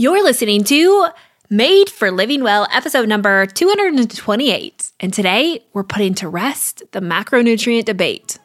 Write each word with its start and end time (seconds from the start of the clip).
You're 0.00 0.24
listening 0.24 0.64
to 0.64 1.08
Made 1.50 1.90
for 1.90 2.10
Living 2.10 2.42
Well, 2.42 2.66
episode 2.72 3.06
number 3.06 3.44
228. 3.44 4.92
And 4.98 5.12
today 5.12 5.62
we're 5.74 5.84
putting 5.84 6.14
to 6.14 6.28
rest 6.30 6.82
the 6.92 7.00
macronutrient 7.00 7.84
debate. 7.84 8.38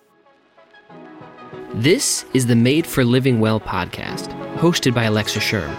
This 1.76 2.26
is 2.34 2.48
the 2.48 2.58
Made 2.58 2.86
for 2.86 3.06
Living 3.06 3.40
Well 3.40 3.62
podcast, 3.62 4.38
hosted 4.58 4.94
by 4.94 5.04
Alexa 5.04 5.40
Schirm, 5.40 5.74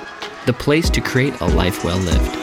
the 0.46 0.54
place 0.54 0.88
to 0.88 1.02
create 1.02 1.38
a 1.42 1.44
life 1.44 1.84
well 1.84 1.98
lived. 1.98 2.36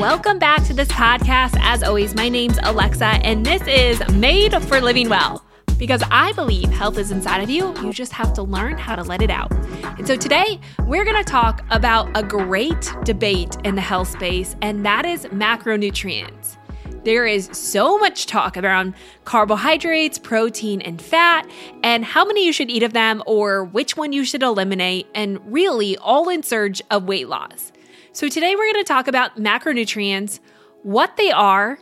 Welcome 0.00 0.38
back 0.38 0.64
to 0.64 0.72
this 0.72 0.88
podcast. 0.88 1.58
As 1.60 1.82
always, 1.82 2.14
my 2.14 2.30
name's 2.30 2.58
Alexa, 2.62 3.04
and 3.04 3.44
this 3.44 3.60
is 3.66 4.02
Made 4.14 4.54
for 4.62 4.80
Living 4.80 5.10
Well 5.10 5.44
because 5.78 6.02
I 6.10 6.32
believe 6.32 6.70
health 6.70 6.98
is 6.98 7.10
inside 7.10 7.42
of 7.42 7.50
you. 7.50 7.74
You 7.82 7.92
just 7.92 8.12
have 8.12 8.32
to 8.34 8.42
learn 8.42 8.78
how 8.78 8.96
to 8.96 9.02
let 9.02 9.22
it 9.22 9.30
out. 9.30 9.52
And 9.98 10.06
so 10.06 10.16
today, 10.16 10.60
we're 10.86 11.04
to 11.04 11.24
talk 11.24 11.62
about 11.70 12.10
a 12.16 12.22
great 12.22 12.92
debate 13.04 13.56
in 13.64 13.74
the 13.74 13.80
health 13.80 14.08
space, 14.08 14.56
and 14.62 14.84
that 14.86 15.04
is 15.04 15.26
macronutrients. 15.26 16.56
There 17.04 17.26
is 17.26 17.50
so 17.52 17.98
much 17.98 18.26
talk 18.26 18.56
around 18.56 18.94
carbohydrates, 19.24 20.18
protein, 20.18 20.80
and 20.80 21.00
fat, 21.00 21.46
and 21.82 22.04
how 22.04 22.24
many 22.24 22.46
you 22.46 22.52
should 22.52 22.70
eat 22.70 22.82
of 22.82 22.94
them, 22.94 23.22
or 23.26 23.64
which 23.64 23.96
one 23.96 24.12
you 24.12 24.24
should 24.24 24.42
eliminate, 24.42 25.06
and 25.14 25.38
really 25.52 25.98
all 25.98 26.30
in 26.30 26.42
search 26.42 26.80
of 26.90 27.04
weight 27.04 27.28
loss. 27.28 27.72
So, 28.12 28.28
today 28.28 28.54
we're 28.54 28.72
going 28.72 28.84
to 28.84 28.88
talk 28.88 29.06
about 29.06 29.36
macronutrients, 29.36 30.40
what 30.82 31.16
they 31.16 31.30
are, 31.30 31.78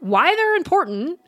why 0.00 0.34
they're 0.34 0.56
important, 0.56 1.20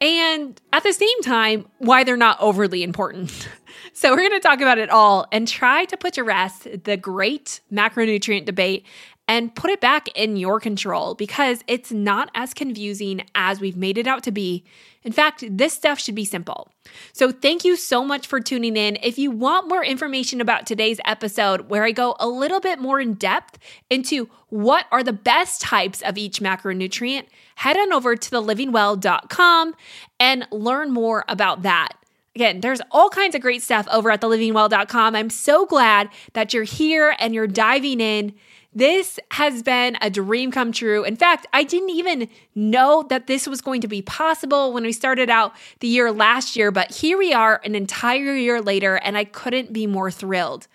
and 0.00 0.60
at 0.72 0.82
the 0.82 0.92
same 0.92 1.22
time, 1.22 1.66
why 1.78 2.04
they're 2.04 2.16
not 2.16 2.40
overly 2.40 2.82
important. 2.82 3.48
so, 3.92 4.10
we're 4.10 4.28
going 4.28 4.30
to 4.32 4.40
talk 4.40 4.60
about 4.60 4.78
it 4.78 4.90
all 4.90 5.26
and 5.32 5.46
try 5.48 5.84
to 5.86 5.96
put 5.96 6.14
to 6.14 6.24
rest 6.24 6.66
the 6.84 6.96
great 6.96 7.60
macronutrient 7.72 8.44
debate 8.44 8.84
and 9.28 9.54
put 9.54 9.70
it 9.70 9.80
back 9.80 10.08
in 10.14 10.36
your 10.36 10.60
control 10.60 11.14
because 11.14 11.62
it's 11.66 11.90
not 11.90 12.30
as 12.34 12.54
confusing 12.54 13.24
as 13.34 13.60
we've 13.60 13.76
made 13.76 13.98
it 13.98 14.06
out 14.06 14.22
to 14.24 14.30
be. 14.30 14.64
In 15.02 15.12
fact, 15.12 15.44
this 15.48 15.72
stuff 15.72 16.00
should 16.00 16.14
be 16.14 16.24
simple. 16.24 16.68
So, 17.12 17.30
thank 17.30 17.64
you 17.64 17.76
so 17.76 18.04
much 18.04 18.26
for 18.26 18.40
tuning 18.40 18.76
in. 18.76 18.98
If 19.02 19.18
you 19.18 19.30
want 19.30 19.68
more 19.68 19.84
information 19.84 20.40
about 20.40 20.66
today's 20.66 21.00
episode, 21.04 21.68
where 21.68 21.84
I 21.84 21.92
go 21.92 22.16
a 22.18 22.28
little 22.28 22.60
bit 22.60 22.80
more 22.80 23.00
in 23.00 23.14
depth 23.14 23.58
into 23.88 24.28
what 24.48 24.86
are 24.90 25.02
the 25.02 25.12
best 25.12 25.60
types 25.60 26.02
of 26.02 26.18
each 26.18 26.40
macronutrient, 26.40 27.26
head 27.56 27.76
on 27.76 27.92
over 27.92 28.16
to 28.16 28.30
thelivingwell.com 28.30 29.74
and 30.18 30.46
learn 30.50 30.92
more 30.92 31.24
about 31.28 31.62
that. 31.62 31.90
Again, 32.34 32.60
there's 32.60 32.82
all 32.90 33.08
kinds 33.08 33.34
of 33.34 33.40
great 33.40 33.62
stuff 33.62 33.88
over 33.90 34.10
at 34.10 34.20
thelivingwell.com. 34.20 35.16
I'm 35.16 35.30
so 35.30 35.64
glad 35.64 36.10
that 36.34 36.52
you're 36.52 36.64
here 36.64 37.16
and 37.18 37.34
you're 37.34 37.46
diving 37.46 38.00
in. 38.00 38.34
This 38.76 39.18
has 39.30 39.62
been 39.62 39.96
a 40.02 40.10
dream 40.10 40.50
come 40.50 40.70
true. 40.70 41.02
In 41.02 41.16
fact, 41.16 41.46
I 41.54 41.64
didn't 41.64 41.88
even 41.88 42.28
know 42.54 43.06
that 43.08 43.26
this 43.26 43.46
was 43.46 43.62
going 43.62 43.80
to 43.80 43.88
be 43.88 44.02
possible 44.02 44.70
when 44.74 44.84
we 44.84 44.92
started 44.92 45.30
out 45.30 45.54
the 45.80 45.88
year 45.88 46.12
last 46.12 46.56
year, 46.56 46.70
but 46.70 46.90
here 46.90 47.16
we 47.16 47.32
are 47.32 47.58
an 47.64 47.74
entire 47.74 48.34
year 48.34 48.60
later, 48.60 48.96
and 48.96 49.16
I 49.16 49.24
couldn't 49.24 49.72
be 49.72 49.86
more 49.86 50.10
thrilled. 50.10 50.68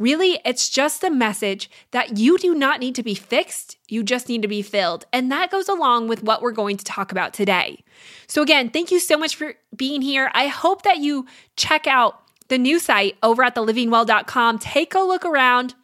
Really, 0.00 0.40
it's 0.44 0.68
just 0.68 1.04
a 1.04 1.10
message 1.10 1.70
that 1.92 2.18
you 2.18 2.38
do 2.38 2.56
not 2.56 2.80
need 2.80 2.96
to 2.96 3.04
be 3.04 3.14
fixed, 3.14 3.76
you 3.88 4.02
just 4.02 4.28
need 4.28 4.42
to 4.42 4.48
be 4.48 4.60
filled. 4.60 5.06
And 5.12 5.30
that 5.30 5.52
goes 5.52 5.68
along 5.68 6.08
with 6.08 6.24
what 6.24 6.42
we're 6.42 6.50
going 6.50 6.76
to 6.78 6.84
talk 6.84 7.12
about 7.12 7.32
today. 7.32 7.84
So, 8.26 8.42
again, 8.42 8.70
thank 8.70 8.90
you 8.90 8.98
so 8.98 9.16
much 9.16 9.36
for 9.36 9.54
being 9.76 10.02
here. 10.02 10.28
I 10.34 10.48
hope 10.48 10.82
that 10.82 10.98
you 10.98 11.26
check 11.54 11.86
out 11.86 12.20
the 12.48 12.58
new 12.58 12.80
site 12.80 13.16
over 13.22 13.44
at 13.44 13.54
thelivingwell.com. 13.54 14.58
Take 14.58 14.96
a 14.96 15.00
look 15.00 15.24
around. 15.24 15.76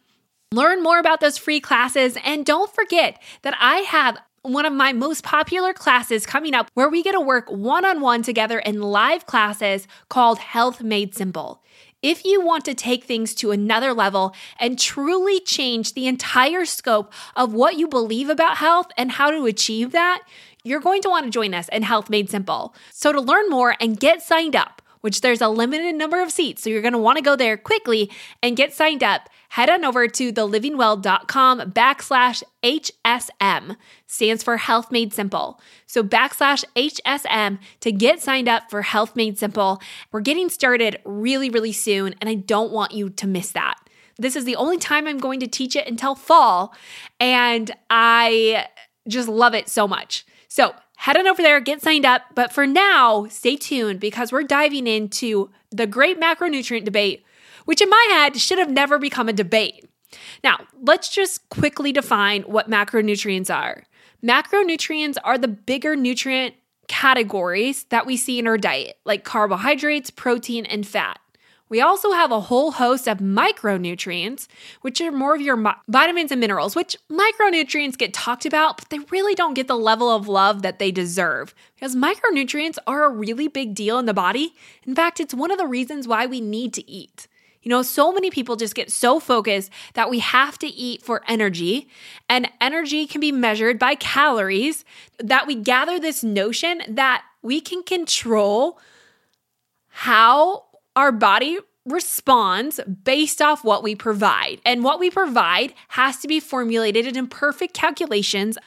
Learn 0.53 0.83
more 0.83 0.99
about 0.99 1.21
those 1.21 1.37
free 1.37 1.61
classes. 1.61 2.17
And 2.25 2.45
don't 2.45 2.73
forget 2.75 3.21
that 3.43 3.55
I 3.57 3.77
have 3.77 4.17
one 4.41 4.65
of 4.65 4.73
my 4.73 4.91
most 4.91 5.23
popular 5.23 5.71
classes 5.71 6.25
coming 6.25 6.53
up 6.53 6.69
where 6.73 6.89
we 6.89 7.03
get 7.03 7.13
to 7.13 7.21
work 7.21 7.49
one 7.49 7.85
on 7.85 8.01
one 8.01 8.21
together 8.21 8.59
in 8.59 8.81
live 8.81 9.25
classes 9.25 9.87
called 10.09 10.39
Health 10.39 10.81
Made 10.81 11.15
Simple. 11.15 11.63
If 12.01 12.25
you 12.25 12.41
want 12.41 12.65
to 12.65 12.73
take 12.73 13.05
things 13.05 13.33
to 13.35 13.51
another 13.51 13.93
level 13.93 14.35
and 14.59 14.77
truly 14.77 15.39
change 15.39 15.93
the 15.93 16.07
entire 16.07 16.65
scope 16.65 17.13
of 17.33 17.53
what 17.53 17.77
you 17.77 17.87
believe 17.87 18.27
about 18.27 18.57
health 18.57 18.87
and 18.97 19.11
how 19.11 19.31
to 19.31 19.45
achieve 19.45 19.93
that, 19.93 20.23
you're 20.65 20.81
going 20.81 21.01
to 21.03 21.09
want 21.09 21.25
to 21.25 21.31
join 21.31 21.53
us 21.53 21.69
in 21.69 21.83
Health 21.83 22.09
Made 22.09 22.29
Simple. 22.29 22.75
So, 22.91 23.13
to 23.13 23.21
learn 23.21 23.49
more 23.49 23.75
and 23.79 23.99
get 23.99 24.21
signed 24.21 24.55
up, 24.55 24.80
which 25.01 25.21
there's 25.21 25.41
a 25.41 25.49
limited 25.49 25.95
number 25.95 26.21
of 26.21 26.31
seats, 26.31 26.63
so 26.63 26.69
you're 26.69 26.81
going 26.81 26.93
to 26.93 26.97
want 26.97 27.17
to 27.17 27.23
go 27.23 27.35
there 27.35 27.57
quickly 27.57 28.09
and 28.41 28.55
get 28.55 28.73
signed 28.73 29.03
up 29.03 29.29
head 29.51 29.69
on 29.69 29.83
over 29.83 30.07
to 30.07 30.31
thelivingwell.com 30.31 31.71
backslash 31.71 32.41
HSM, 32.63 33.75
stands 34.07 34.43
for 34.43 34.55
Health 34.55 34.91
Made 34.91 35.13
Simple. 35.13 35.59
So 35.85 36.03
backslash 36.03 36.63
HSM 36.77 37.59
to 37.81 37.91
get 37.91 38.21
signed 38.21 38.47
up 38.47 38.69
for 38.69 38.81
Health 38.81 39.13
Made 39.17 39.37
Simple. 39.37 39.81
We're 40.13 40.21
getting 40.21 40.47
started 40.47 41.01
really, 41.03 41.49
really 41.49 41.73
soon, 41.73 42.15
and 42.21 42.29
I 42.29 42.35
don't 42.35 42.71
want 42.71 42.93
you 42.93 43.09
to 43.09 43.27
miss 43.27 43.51
that. 43.51 43.75
This 44.17 44.37
is 44.37 44.45
the 44.45 44.55
only 44.55 44.77
time 44.77 45.05
I'm 45.05 45.17
going 45.17 45.41
to 45.41 45.47
teach 45.47 45.75
it 45.75 45.85
until 45.85 46.15
fall, 46.15 46.73
and 47.19 47.71
I 47.89 48.67
just 49.05 49.27
love 49.27 49.53
it 49.53 49.67
so 49.67 49.85
much. 49.85 50.25
So 50.47 50.73
head 51.01 51.17
on 51.17 51.27
over 51.27 51.41
there, 51.41 51.59
get 51.59 51.81
signed 51.81 52.05
up. 52.05 52.23
But 52.33 52.51
for 52.51 52.65
now, 52.65 53.27
stay 53.29 53.55
tuned 53.55 53.99
because 53.99 54.31
we're 54.31 54.43
diving 54.43 54.87
into 54.87 55.49
the 55.69 55.87
great 55.87 56.19
macronutrient 56.19 56.85
debate 56.85 57.23
which 57.65 57.81
in 57.81 57.89
my 57.89 58.07
head 58.11 58.37
should 58.37 58.59
have 58.59 58.69
never 58.69 58.99
become 58.99 59.29
a 59.29 59.33
debate. 59.33 59.87
Now, 60.43 60.59
let's 60.81 61.09
just 61.09 61.47
quickly 61.49 61.91
define 61.91 62.43
what 62.43 62.69
macronutrients 62.69 63.53
are. 63.53 63.85
Macronutrients 64.23 65.17
are 65.23 65.37
the 65.37 65.47
bigger 65.47 65.95
nutrient 65.95 66.55
categories 66.87 67.85
that 67.85 68.05
we 68.05 68.17
see 68.17 68.37
in 68.37 68.47
our 68.47 68.57
diet, 68.57 68.99
like 69.05 69.23
carbohydrates, 69.23 70.09
protein, 70.09 70.65
and 70.65 70.85
fat. 70.85 71.19
We 71.71 71.79
also 71.79 72.11
have 72.11 72.33
a 72.33 72.41
whole 72.41 72.71
host 72.71 73.07
of 73.07 73.19
micronutrients, 73.19 74.49
which 74.81 74.99
are 74.99 75.09
more 75.09 75.35
of 75.35 75.39
your 75.39 75.55
mi- 75.55 75.71
vitamins 75.87 76.29
and 76.29 76.41
minerals, 76.41 76.75
which 76.75 76.97
micronutrients 77.09 77.97
get 77.97 78.13
talked 78.13 78.45
about, 78.45 78.75
but 78.75 78.89
they 78.89 78.99
really 79.09 79.35
don't 79.35 79.53
get 79.53 79.69
the 79.69 79.77
level 79.77 80.09
of 80.09 80.27
love 80.27 80.63
that 80.63 80.79
they 80.79 80.91
deserve 80.91 81.55
because 81.73 81.95
micronutrients 81.95 82.77
are 82.85 83.05
a 83.05 83.09
really 83.09 83.47
big 83.47 83.73
deal 83.73 83.97
in 83.99 84.05
the 84.05 84.13
body. 84.13 84.53
In 84.85 84.93
fact, 84.93 85.21
it's 85.21 85.33
one 85.33 85.49
of 85.49 85.57
the 85.57 85.65
reasons 85.65 86.09
why 86.09 86.25
we 86.25 86.41
need 86.41 86.73
to 86.73 86.91
eat. 86.91 87.29
You 87.61 87.69
know, 87.69 87.83
so 87.83 88.11
many 88.11 88.29
people 88.29 88.57
just 88.57 88.75
get 88.75 88.91
so 88.91 89.21
focused 89.21 89.71
that 89.93 90.09
we 90.09 90.19
have 90.19 90.59
to 90.59 90.67
eat 90.67 91.01
for 91.01 91.21
energy, 91.25 91.87
and 92.27 92.49
energy 92.59 93.07
can 93.07 93.21
be 93.21 93.31
measured 93.31 93.79
by 93.79 93.95
calories, 93.95 94.83
that 95.19 95.47
we 95.47 95.55
gather 95.55 96.01
this 96.01 96.21
notion 96.21 96.81
that 96.89 97.23
we 97.41 97.61
can 97.61 97.81
control 97.81 98.77
how 99.87 100.65
our 100.95 101.11
body 101.11 101.59
responds 101.85 102.79
based 103.03 103.41
off 103.41 103.63
what 103.63 103.83
we 103.83 103.95
provide. 103.95 104.61
And 104.65 104.83
what 104.83 104.99
we 104.99 105.09
provide 105.09 105.73
has 105.89 106.17
to 106.19 106.27
be 106.27 106.39
formulated 106.39 107.17
in 107.17 107.27
perfect 107.27 107.73
calculations 107.73 108.57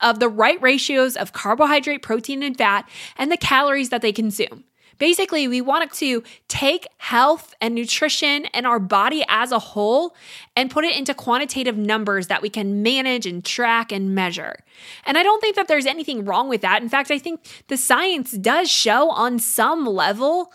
of 0.00 0.18
the 0.18 0.28
right 0.28 0.60
ratios 0.60 1.16
of 1.16 1.32
carbohydrate, 1.32 2.02
protein, 2.02 2.42
and 2.42 2.56
fat, 2.56 2.88
and 3.16 3.30
the 3.30 3.36
calories 3.36 3.90
that 3.90 4.02
they 4.02 4.12
consume. 4.12 4.64
Basically, 4.98 5.48
we 5.48 5.60
want 5.60 5.90
to 5.94 6.22
take 6.48 6.86
health 6.98 7.54
and 7.60 7.74
nutrition 7.74 8.46
and 8.54 8.66
our 8.66 8.78
body 8.78 9.24
as 9.28 9.50
a 9.50 9.58
whole 9.58 10.14
and 10.54 10.70
put 10.70 10.84
it 10.84 10.96
into 10.96 11.14
quantitative 11.14 11.76
numbers 11.76 12.28
that 12.28 12.42
we 12.42 12.48
can 12.48 12.82
manage 12.82 13.26
and 13.26 13.44
track 13.44 13.90
and 13.90 14.14
measure. 14.14 14.62
And 15.04 15.18
I 15.18 15.22
don't 15.22 15.40
think 15.40 15.56
that 15.56 15.66
there's 15.66 15.86
anything 15.86 16.24
wrong 16.24 16.48
with 16.48 16.60
that. 16.60 16.82
In 16.82 16.88
fact, 16.88 17.10
I 17.10 17.18
think 17.18 17.64
the 17.68 17.76
science 17.76 18.32
does 18.32 18.70
show 18.70 19.10
on 19.10 19.38
some 19.38 19.86
level 19.86 20.52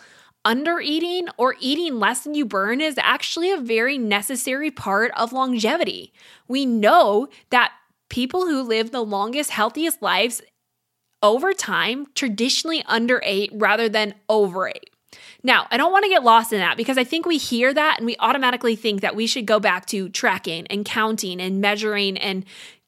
under 0.47 0.79
eating 0.79 1.27
or 1.35 1.57
eating 1.59 1.99
less 1.99 2.23
than 2.23 2.33
you 2.33 2.45
burn 2.45 2.79
is 2.79 2.97
actually 2.99 3.51
a 3.51 3.57
very 3.57 3.97
necessary 3.97 4.71
part 4.71 5.11
of 5.17 5.33
longevity. 5.33 6.13
We 6.47 6.65
know 6.65 7.27
that 7.49 7.73
people 8.09 8.47
who 8.47 8.63
live 8.63 8.91
the 8.91 9.03
longest, 9.03 9.49
healthiest 9.51 10.01
lives 10.01 10.41
over 11.21 11.51
time 11.51 12.07
traditionally 12.15 12.81
underate 12.87 13.51
rather 13.53 13.89
than 13.89 14.13
overate. 14.29 14.89
Now, 15.43 15.67
I 15.69 15.75
don't 15.75 15.91
want 15.91 16.05
to 16.05 16.09
get 16.09 16.23
lost 16.23 16.53
in 16.53 16.59
that 16.59 16.77
because 16.77 16.97
I 16.97 17.03
think 17.03 17.25
we 17.25 17.37
hear 17.37 17.73
that 17.73 17.95
and 17.97 18.05
we 18.05 18.15
automatically 18.19 18.77
think 18.77 19.01
that 19.01 19.17
we 19.17 19.27
should 19.27 19.45
go 19.45 19.59
back 19.59 19.85
to 19.87 20.07
tracking 20.07 20.65
and 20.67 20.85
counting 20.85 21.41
and 21.41 21.59
measuring 21.59 22.17
and 22.17 22.45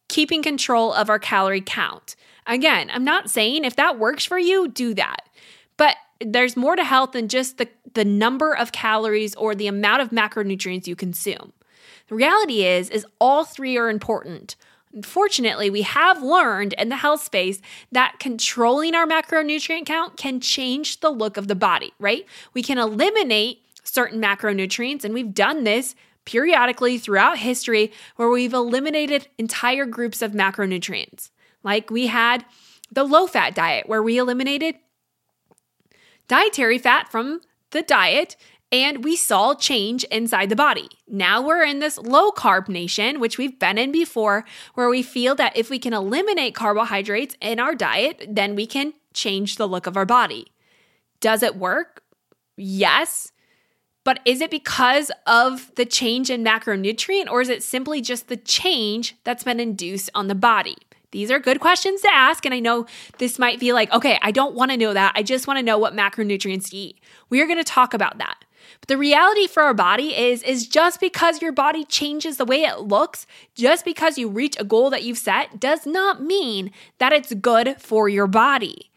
keeping 0.07 0.41
control 0.41 0.93
of 0.93 1.09
our 1.09 1.19
calorie 1.19 1.59
count. 1.59 2.15
Again, 2.47 2.89
I'm 2.93 3.03
not 3.03 3.29
saying 3.29 3.65
if 3.65 3.75
that 3.75 3.99
works 3.99 4.23
for 4.23 4.39
you, 4.39 4.69
do 4.69 4.93
that. 4.93 5.23
But 5.75 5.97
there's 6.19 6.57
more 6.57 6.75
to 6.75 6.83
health 6.83 7.13
than 7.13 7.27
just 7.27 7.57
the, 7.57 7.69
the 7.93 8.05
number 8.05 8.55
of 8.55 8.71
calories 8.71 9.35
or 9.35 9.55
the 9.55 9.67
amount 9.67 10.01
of 10.01 10.09
macronutrients 10.09 10.87
you 10.87 10.95
consume. 10.95 11.53
The 12.07 12.15
reality 12.15 12.65
is 12.65 12.89
is 12.89 13.05
all 13.19 13.45
three 13.45 13.77
are 13.77 13.89
important 13.89 14.55
Unfortunately, 14.93 15.69
we 15.69 15.83
have 15.83 16.23
learned 16.23 16.73
in 16.73 16.89
the 16.89 16.95
health 16.95 17.21
space 17.21 17.61
that 17.91 18.15
controlling 18.19 18.95
our 18.95 19.05
macronutrient 19.05 19.85
count 19.85 20.17
can 20.17 20.39
change 20.39 20.99
the 20.99 21.11
look 21.11 21.37
of 21.37 21.47
the 21.47 21.55
body, 21.55 21.93
right? 21.99 22.25
We 22.53 22.63
can 22.63 22.79
eliminate 22.79 23.63
certain 23.83 24.19
macronutrients, 24.19 25.03
and 25.03 25.13
we've 25.13 25.33
done 25.33 25.63
this 25.63 25.95
periodically 26.25 26.97
throughout 26.97 27.37
history 27.37 27.91
where 28.15 28.29
we've 28.29 28.53
eliminated 28.53 29.27
entire 29.37 29.85
groups 29.85 30.21
of 30.21 30.31
macronutrients. 30.31 31.29
Like 31.63 31.91
we 31.91 32.07
had 32.07 32.45
the 32.91 33.03
low 33.03 33.27
fat 33.27 33.53
diet, 33.53 33.87
where 33.87 34.01
we 34.01 34.17
eliminated 34.17 34.75
dietary 36.29 36.77
fat 36.77 37.11
from 37.11 37.41
the 37.71 37.81
diet 37.81 38.37
and 38.71 39.03
we 39.03 39.15
saw 39.15 39.55
change 39.55 40.03
inside 40.05 40.49
the 40.49 40.55
body. 40.55 40.87
Now 41.07 41.41
we're 41.41 41.63
in 41.63 41.79
this 41.79 41.97
low 41.97 42.31
carb 42.31 42.69
nation, 42.69 43.19
which 43.19 43.37
we've 43.37 43.59
been 43.59 43.79
in 43.79 43.91
before, 43.91 44.45
where 44.75 44.89
we 44.89 45.01
feel 45.01 45.33
that 45.35 45.57
if 45.57 45.71
we 45.71 45.79
can 45.79 45.93
eliminate 45.93 46.53
carbohydrates 46.53 47.35
in 47.41 47.59
our 47.59 47.73
diet, 47.73 48.23
then 48.29 48.55
we 48.55 48.67
can 48.67 48.93
change 49.13 49.55
the 49.55 49.67
look 49.67 49.87
of 49.87 49.97
our 49.97 50.05
body. 50.05 50.45
Does 51.19 51.41
it 51.41 51.55
work? 51.55 52.03
Yes. 52.57 53.31
But 54.03 54.19
is 54.23 54.39
it 54.39 54.51
because 54.51 55.11
of 55.25 55.73
the 55.75 55.85
change 55.85 56.29
in 56.29 56.43
macronutrient, 56.43 57.29
or 57.29 57.41
is 57.41 57.49
it 57.49 57.63
simply 57.63 58.01
just 58.01 58.27
the 58.27 58.37
change 58.37 59.15
that's 59.23 59.43
been 59.43 59.59
induced 59.59 60.11
on 60.13 60.27
the 60.27 60.35
body? 60.35 60.77
These 61.11 61.31
are 61.31 61.39
good 61.39 61.59
questions 61.59 62.01
to 62.01 62.09
ask. 62.13 62.45
And 62.45 62.53
I 62.53 62.59
know 62.59 62.85
this 63.17 63.39
might 63.39 63.59
be 63.59 63.73
like, 63.73 63.91
okay, 63.91 64.19
I 64.21 64.31
don't 64.31 64.55
want 64.55 64.71
to 64.71 64.77
know 64.77 64.93
that. 64.93 65.13
I 65.15 65.23
just 65.23 65.47
want 65.47 65.57
to 65.57 65.63
know 65.63 65.77
what 65.77 65.95
macronutrients 65.95 66.69
to 66.69 66.77
eat. 66.77 66.99
We 67.29 67.41
are 67.41 67.47
going 67.47 67.57
to 67.57 67.63
talk 67.63 67.93
about 67.93 68.17
that. 68.19 68.45
But 68.81 68.87
the 68.87 68.97
reality 68.97 69.47
for 69.47 69.63
our 69.63 69.73
body 69.73 70.15
is 70.15 70.43
is 70.43 70.67
just 70.67 70.99
because 70.99 71.41
your 71.41 71.51
body 71.51 71.83
changes 71.83 72.37
the 72.37 72.45
way 72.45 72.63
it 72.63 72.81
looks, 72.81 73.25
just 73.55 73.83
because 73.83 74.17
you 74.17 74.29
reach 74.29 74.55
a 74.59 74.63
goal 74.63 74.89
that 74.89 75.03
you've 75.03 75.17
set 75.17 75.59
does 75.59 75.85
not 75.85 76.21
mean 76.21 76.71
that 76.99 77.13
it's 77.13 77.33
good 77.33 77.77
for 77.79 78.09
your 78.09 78.27
body. 78.27 78.88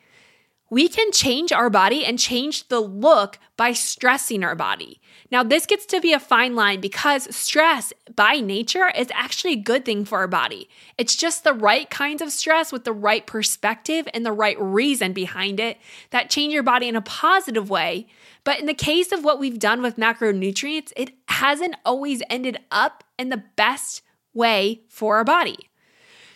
We 0.72 0.88
can 0.88 1.12
change 1.12 1.52
our 1.52 1.68
body 1.68 2.02
and 2.02 2.18
change 2.18 2.68
the 2.68 2.80
look 2.80 3.38
by 3.58 3.74
stressing 3.74 4.42
our 4.42 4.54
body. 4.54 5.02
Now, 5.30 5.42
this 5.42 5.66
gets 5.66 5.84
to 5.84 6.00
be 6.00 6.14
a 6.14 6.18
fine 6.18 6.54
line 6.54 6.80
because 6.80 7.36
stress 7.36 7.92
by 8.16 8.36
nature 8.36 8.88
is 8.96 9.08
actually 9.12 9.52
a 9.52 9.56
good 9.56 9.84
thing 9.84 10.06
for 10.06 10.20
our 10.20 10.26
body. 10.26 10.70
It's 10.96 11.14
just 11.14 11.44
the 11.44 11.52
right 11.52 11.90
kinds 11.90 12.22
of 12.22 12.32
stress 12.32 12.72
with 12.72 12.84
the 12.84 12.92
right 12.94 13.26
perspective 13.26 14.08
and 14.14 14.24
the 14.24 14.32
right 14.32 14.58
reason 14.58 15.12
behind 15.12 15.60
it 15.60 15.76
that 16.08 16.30
change 16.30 16.54
your 16.54 16.62
body 16.62 16.88
in 16.88 16.96
a 16.96 17.02
positive 17.02 17.68
way. 17.68 18.06
But 18.42 18.58
in 18.58 18.64
the 18.64 18.72
case 18.72 19.12
of 19.12 19.24
what 19.24 19.38
we've 19.38 19.58
done 19.58 19.82
with 19.82 19.98
macronutrients, 19.98 20.94
it 20.96 21.10
hasn't 21.28 21.76
always 21.84 22.22
ended 22.30 22.56
up 22.70 23.04
in 23.18 23.28
the 23.28 23.44
best 23.56 24.00
way 24.32 24.84
for 24.88 25.16
our 25.16 25.24
body. 25.24 25.68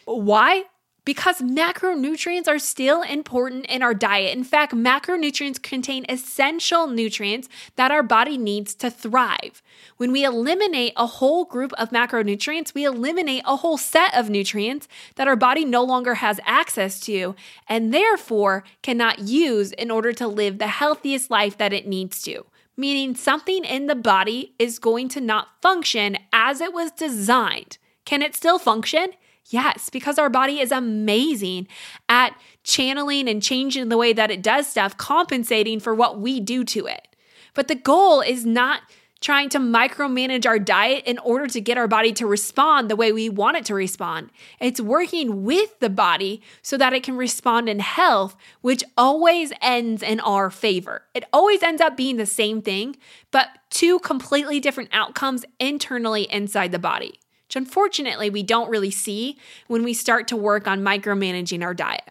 Why? 0.04 0.64
Because 1.06 1.40
macronutrients 1.40 2.48
are 2.48 2.58
still 2.58 3.00
important 3.00 3.64
in 3.66 3.80
our 3.80 3.94
diet. 3.94 4.36
In 4.36 4.44
fact, 4.44 4.74
macronutrients 4.74 5.62
contain 5.62 6.04
essential 6.08 6.88
nutrients 6.88 7.48
that 7.76 7.92
our 7.92 8.02
body 8.02 8.36
needs 8.36 8.74
to 8.74 8.90
thrive. 8.90 9.62
When 9.96 10.10
we 10.10 10.24
eliminate 10.24 10.92
a 10.96 11.06
whole 11.06 11.44
group 11.44 11.72
of 11.78 11.90
macronutrients, 11.90 12.74
we 12.74 12.84
eliminate 12.84 13.42
a 13.46 13.56
whole 13.56 13.78
set 13.78 14.14
of 14.14 14.28
nutrients 14.28 14.88
that 15.14 15.28
our 15.28 15.36
body 15.36 15.64
no 15.64 15.84
longer 15.84 16.16
has 16.16 16.40
access 16.44 16.98
to 17.00 17.36
and 17.68 17.94
therefore 17.94 18.64
cannot 18.82 19.20
use 19.20 19.70
in 19.72 19.92
order 19.92 20.12
to 20.12 20.26
live 20.26 20.58
the 20.58 20.66
healthiest 20.66 21.30
life 21.30 21.56
that 21.56 21.72
it 21.72 21.86
needs 21.86 22.20
to 22.22 22.44
meaning 22.78 23.14
something 23.14 23.64
in 23.64 23.86
the 23.86 23.94
body 23.94 24.52
is 24.58 24.78
going 24.78 25.08
to 25.08 25.18
not 25.18 25.48
function 25.62 26.14
as 26.30 26.60
it 26.60 26.74
was 26.74 26.90
designed. 26.90 27.78
Can 28.04 28.20
it 28.20 28.36
still 28.36 28.58
function? 28.58 29.12
Yes, 29.48 29.90
because 29.90 30.18
our 30.18 30.30
body 30.30 30.60
is 30.60 30.72
amazing 30.72 31.68
at 32.08 32.36
channeling 32.64 33.28
and 33.28 33.42
changing 33.42 33.88
the 33.88 33.96
way 33.96 34.12
that 34.12 34.30
it 34.30 34.42
does 34.42 34.66
stuff, 34.66 34.96
compensating 34.96 35.78
for 35.78 35.94
what 35.94 36.18
we 36.18 36.40
do 36.40 36.64
to 36.64 36.86
it. 36.86 37.08
But 37.54 37.68
the 37.68 37.76
goal 37.76 38.20
is 38.20 38.44
not 38.44 38.82
trying 39.20 39.48
to 39.48 39.58
micromanage 39.58 40.46
our 40.46 40.58
diet 40.58 41.04
in 41.06 41.18
order 41.18 41.46
to 41.46 41.60
get 41.60 41.78
our 41.78 41.88
body 41.88 42.12
to 42.12 42.26
respond 42.26 42.90
the 42.90 42.96
way 42.96 43.12
we 43.12 43.28
want 43.28 43.56
it 43.56 43.64
to 43.64 43.74
respond. 43.74 44.30
It's 44.60 44.80
working 44.80 45.44
with 45.44 45.78
the 45.78 45.88
body 45.88 46.42
so 46.60 46.76
that 46.76 46.92
it 46.92 47.02
can 47.02 47.16
respond 47.16 47.68
in 47.68 47.78
health, 47.78 48.36
which 48.60 48.84
always 48.96 49.52
ends 49.62 50.02
in 50.02 50.20
our 50.20 50.50
favor. 50.50 51.02
It 51.14 51.24
always 51.32 51.62
ends 51.62 51.80
up 51.80 51.96
being 51.96 52.18
the 52.18 52.26
same 52.26 52.60
thing, 52.60 52.96
but 53.30 53.48
two 53.70 54.00
completely 54.00 54.60
different 54.60 54.90
outcomes 54.92 55.44
internally 55.58 56.30
inside 56.30 56.72
the 56.72 56.78
body 56.78 57.18
which 57.46 57.56
unfortunately 57.56 58.30
we 58.30 58.42
don't 58.42 58.70
really 58.70 58.90
see 58.90 59.38
when 59.68 59.84
we 59.84 59.94
start 59.94 60.28
to 60.28 60.36
work 60.36 60.66
on 60.66 60.82
micromanaging 60.82 61.62
our 61.62 61.74
diet. 61.74 62.10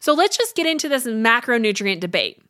So 0.00 0.14
let's 0.14 0.36
just 0.36 0.56
get 0.56 0.66
into 0.66 0.88
this 0.88 1.06
macronutrient 1.06 2.00
debate. 2.00 2.42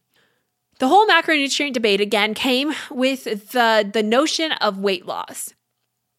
The 0.79 0.88
whole 0.88 1.06
macronutrient 1.06 1.73
debate 1.73 2.00
again 2.00 2.35
came 2.35 2.75
with 2.91 3.25
the, 3.25 3.88
the 3.93 4.03
notion 4.03 4.53
of 4.53 4.79
weight 4.79 5.06
loss. 5.06 5.53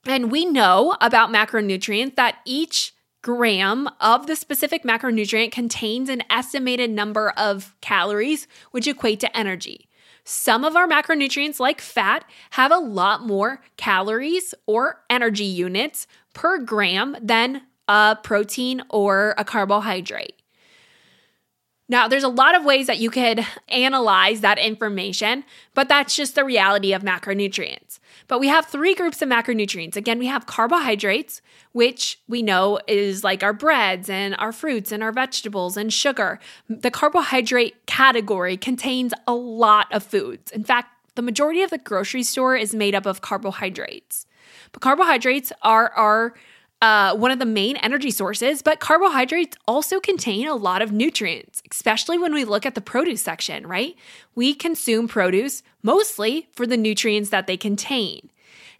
And 0.06 0.31
we 0.31 0.46
know 0.46 0.96
about 1.02 1.31
macronutrients 1.31 2.16
that 2.16 2.38
each 2.46 2.94
gram 3.24 3.90
of 4.00 4.28
the 4.28 4.36
specific 4.36 4.84
macronutrient 4.84 5.52
contains 5.52 6.10
an 6.10 6.22
estimated 6.30 6.92
number 6.92 7.31
of 7.31 7.75
calories, 7.81 8.48
which 8.69 8.88
equate 8.88 9.19
to 9.22 9.38
energy. 9.38 9.90
Some 10.25 10.66
of 10.66 10.75
our 10.75 10.88
macronutrients, 10.88 11.60
like 11.60 11.80
fat, 11.80 12.25
have 12.51 12.72
a 12.72 12.80
lot 12.80 13.25
more 13.25 13.62
calories 13.77 14.56
or 14.66 15.04
energy 15.07 15.45
units 15.45 16.07
per 16.33 16.57
gram 16.57 17.16
than 17.22 17.62
a 17.88 18.18
protein 18.22 18.81
or 18.89 19.36
a 19.38 19.45
carbohydrate. 19.45 20.42
Now, 21.88 22.07
there's 22.07 22.24
a 22.24 22.30
lot 22.30 22.56
of 22.56 22.66
ways 22.66 22.88
that 22.88 22.98
you 22.98 23.12
could 23.12 23.45
analyze 23.68 24.42
that 24.42 24.57
information, 24.57 25.44
but 25.75 25.88
that's 25.88 26.16
just 26.16 26.33
the 26.33 26.44
reality 26.44 26.94
of 26.94 27.04
macronutrients. 27.04 28.00
But 28.27 28.39
we 28.39 28.48
have 28.48 28.66
three 28.66 28.95
groups 28.95 29.22
of 29.22 29.30
macronutrients. 29.30 29.95
Again, 29.95 30.19
we 30.19 30.25
have 30.25 30.45
carbohydrates, 30.45 31.42
which 31.74 32.19
we 32.27 32.42
know 32.42 32.80
is 32.88 33.24
like 33.24 33.44
our 33.44 33.54
breads 33.54 34.10
and 34.10 34.36
our 34.38 34.51
fruits 34.51 34.92
and 34.92 35.04
our 35.04 35.12
vegetables 35.12 35.77
and 35.77 35.94
sugar. 35.94 36.39
The 36.68 36.92
carbohydrate 36.92 37.86
category 37.86 38.57
contains 38.57 39.13
a 39.27 39.33
lot 39.33 39.94
of 39.94 40.04
foods. 40.04 40.51
In 40.51 40.63
fact, 40.63 40.89
the 41.16 41.22
majority 41.22 41.62
of 41.62 41.69
the 41.69 41.77
grocery 41.77 42.24
store 42.24 42.56
is 42.56 42.75
made 42.75 42.95
up 42.95 43.06
of 43.06 43.22
carbohydrates. 43.22 44.25
But 44.71 44.81
carbohydrates 44.81 45.54
are 45.62 45.92
our 45.92 46.33
uh, 46.81 47.16
one 47.16 47.31
of 47.31 47.39
the 47.39 47.45
main 47.45 47.77
energy 47.77 48.12
sources, 48.12 48.62
but 48.62 48.80
carbohydrates 48.80 49.57
also 49.68 50.00
contain 50.00 50.48
a 50.48 50.56
lot 50.56 50.81
of 50.81 50.92
nutrients, 50.92 51.62
especially 51.72 52.18
when 52.18 52.33
we 52.33 52.44
look 52.44 52.66
at 52.66 52.75
the 52.75 52.81
produce 52.81 53.22
section, 53.22 53.66
right? 53.66 53.95
We 54.36 54.54
consume 54.54 55.07
produce 55.07 55.63
mostly 55.81 56.50
for 56.54 56.68
the 56.68 56.77
nutrients 56.77 57.30
that 57.30 57.48
they 57.48 57.57
contain. 57.57 58.30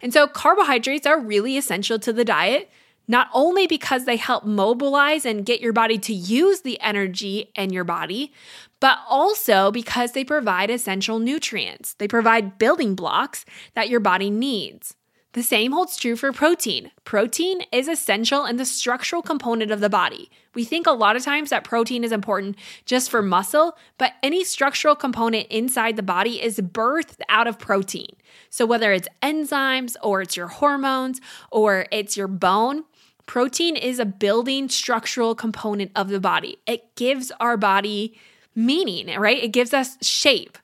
And 0.02 0.12
so 0.12 0.26
carbohydrates 0.26 1.06
are 1.06 1.18
really 1.18 1.56
essential 1.56 1.98
to 2.00 2.12
the 2.12 2.24
diet, 2.24 2.70
not 3.08 3.28
only 3.32 3.66
because 3.66 4.04
they 4.04 4.16
help 4.16 4.44
mobilize 4.44 5.24
and 5.24 5.46
get 5.46 5.60
your 5.60 5.72
body 5.72 5.96
to 5.98 6.12
use 6.12 6.60
the 6.60 6.80
energy 6.80 7.50
in 7.54 7.70
your 7.70 7.84
body, 7.84 8.32
but 8.78 8.98
also 9.08 9.70
because 9.70 10.12
they 10.12 10.24
provide 10.24 10.70
essential 10.70 11.18
nutrients. 11.18 11.94
They 11.94 12.08
provide 12.08 12.58
building 12.58 12.94
blocks 12.94 13.44
that 13.74 13.88
your 13.88 14.00
body 14.00 14.28
needs. 14.28 14.96
The 15.36 15.42
same 15.42 15.72
holds 15.72 15.98
true 15.98 16.16
for 16.16 16.32
protein. 16.32 16.92
Protein 17.04 17.60
is 17.70 17.88
essential 17.88 18.44
and 18.44 18.58
the 18.58 18.64
structural 18.64 19.20
component 19.20 19.70
of 19.70 19.80
the 19.80 19.90
body. 19.90 20.30
We 20.54 20.64
think 20.64 20.86
a 20.86 20.92
lot 20.92 21.14
of 21.14 21.22
times 21.22 21.50
that 21.50 21.62
protein 21.62 22.04
is 22.04 22.10
important 22.10 22.56
just 22.86 23.10
for 23.10 23.20
muscle, 23.20 23.76
but 23.98 24.14
any 24.22 24.44
structural 24.44 24.96
component 24.96 25.46
inside 25.48 25.96
the 25.96 26.02
body 26.02 26.42
is 26.42 26.58
birthed 26.58 27.20
out 27.28 27.46
of 27.46 27.58
protein. 27.58 28.16
So 28.48 28.64
whether 28.64 28.94
it's 28.94 29.10
enzymes 29.22 29.94
or 30.02 30.22
it's 30.22 30.38
your 30.38 30.46
hormones 30.46 31.20
or 31.52 31.84
it's 31.92 32.16
your 32.16 32.28
bone, 32.28 32.84
protein 33.26 33.76
is 33.76 33.98
a 33.98 34.06
building 34.06 34.70
structural 34.70 35.34
component 35.34 35.92
of 35.94 36.08
the 36.08 36.18
body. 36.18 36.60
It 36.66 36.96
gives 36.96 37.30
our 37.40 37.58
body 37.58 38.18
meaning, 38.54 39.14
right? 39.20 39.44
It 39.44 39.52
gives 39.52 39.74
us 39.74 39.98
shape. 40.00 40.56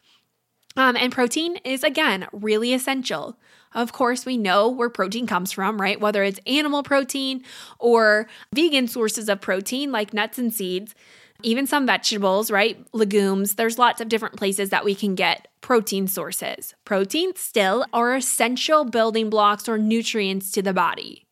Um, 0.79 0.97
and 0.97 1.13
protein 1.13 1.57
is, 1.57 1.85
again, 1.85 2.27
really 2.33 2.73
essential. 2.73 3.37
Of 3.75 3.93
course, 3.93 4.27
we 4.27 4.37
know 4.37 4.69
where 4.69 4.91
protein 4.91 5.27
comes 5.27 5.53
from, 5.53 5.81
right? 5.81 6.01
Whether 6.01 6.23
it's 6.23 6.41
animal 6.47 6.83
protein 6.83 7.43
or 7.79 8.29
vegan 8.55 8.89
sources 8.89 9.29
of 9.29 9.41
protein 9.41 9.93
like 9.93 10.13
nuts 10.13 10.39
and 10.39 10.53
seeds, 10.53 10.95
even 11.43 11.67
some 11.67 11.87
vegetables, 11.87 12.51
right? 12.51 12.85
Legumes. 12.93 13.55
There's 13.55 13.79
lots 13.79 14.01
of 14.01 14.09
different 14.09 14.37
places 14.37 14.71
that 14.71 14.85
we 14.85 14.95
can 14.95 15.15
get 15.15 15.49
protein 15.61 16.07
sources. 16.07 16.75
Proteins 16.85 17.41
still 17.41 17.85
are 17.93 18.15
essential 18.15 18.85
building 18.85 19.31
blocks 19.31 19.69
or 19.69 19.79
nutrients 19.79 20.51
to 20.53 20.63
the 20.63 20.73
body. 20.73 21.27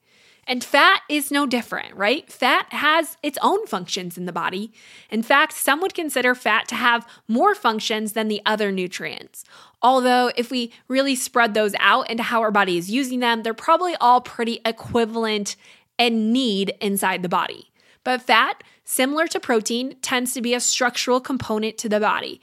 And 0.46 0.64
fat 0.64 1.02
is 1.08 1.30
no 1.30 1.46
different, 1.46 1.94
right? 1.94 2.30
Fat 2.30 2.72
has 2.72 3.16
its 3.22 3.38
own 3.42 3.66
functions 3.66 4.18
in 4.18 4.26
the 4.26 4.32
body. 4.32 4.72
In 5.10 5.22
fact, 5.22 5.52
some 5.52 5.80
would 5.80 5.94
consider 5.94 6.34
fat 6.34 6.66
to 6.68 6.74
have 6.74 7.06
more 7.28 7.54
functions 7.54 8.14
than 8.14 8.28
the 8.28 8.42
other 8.44 8.72
nutrients. 8.72 9.44
Although, 9.82 10.32
if 10.36 10.50
we 10.50 10.72
really 10.88 11.14
spread 11.14 11.54
those 11.54 11.74
out 11.78 12.10
into 12.10 12.22
how 12.22 12.40
our 12.40 12.50
body 12.50 12.76
is 12.76 12.90
using 12.90 13.20
them, 13.20 13.42
they're 13.42 13.54
probably 13.54 13.94
all 14.00 14.20
pretty 14.20 14.60
equivalent 14.64 15.56
and 15.98 16.32
need 16.32 16.74
inside 16.80 17.22
the 17.22 17.28
body. 17.28 17.70
But 18.02 18.22
fat, 18.22 18.64
similar 18.84 19.26
to 19.28 19.40
protein, 19.40 19.96
tends 20.02 20.32
to 20.34 20.42
be 20.42 20.54
a 20.54 20.60
structural 20.60 21.20
component 21.20 21.78
to 21.78 21.88
the 21.88 22.00
body. 22.00 22.40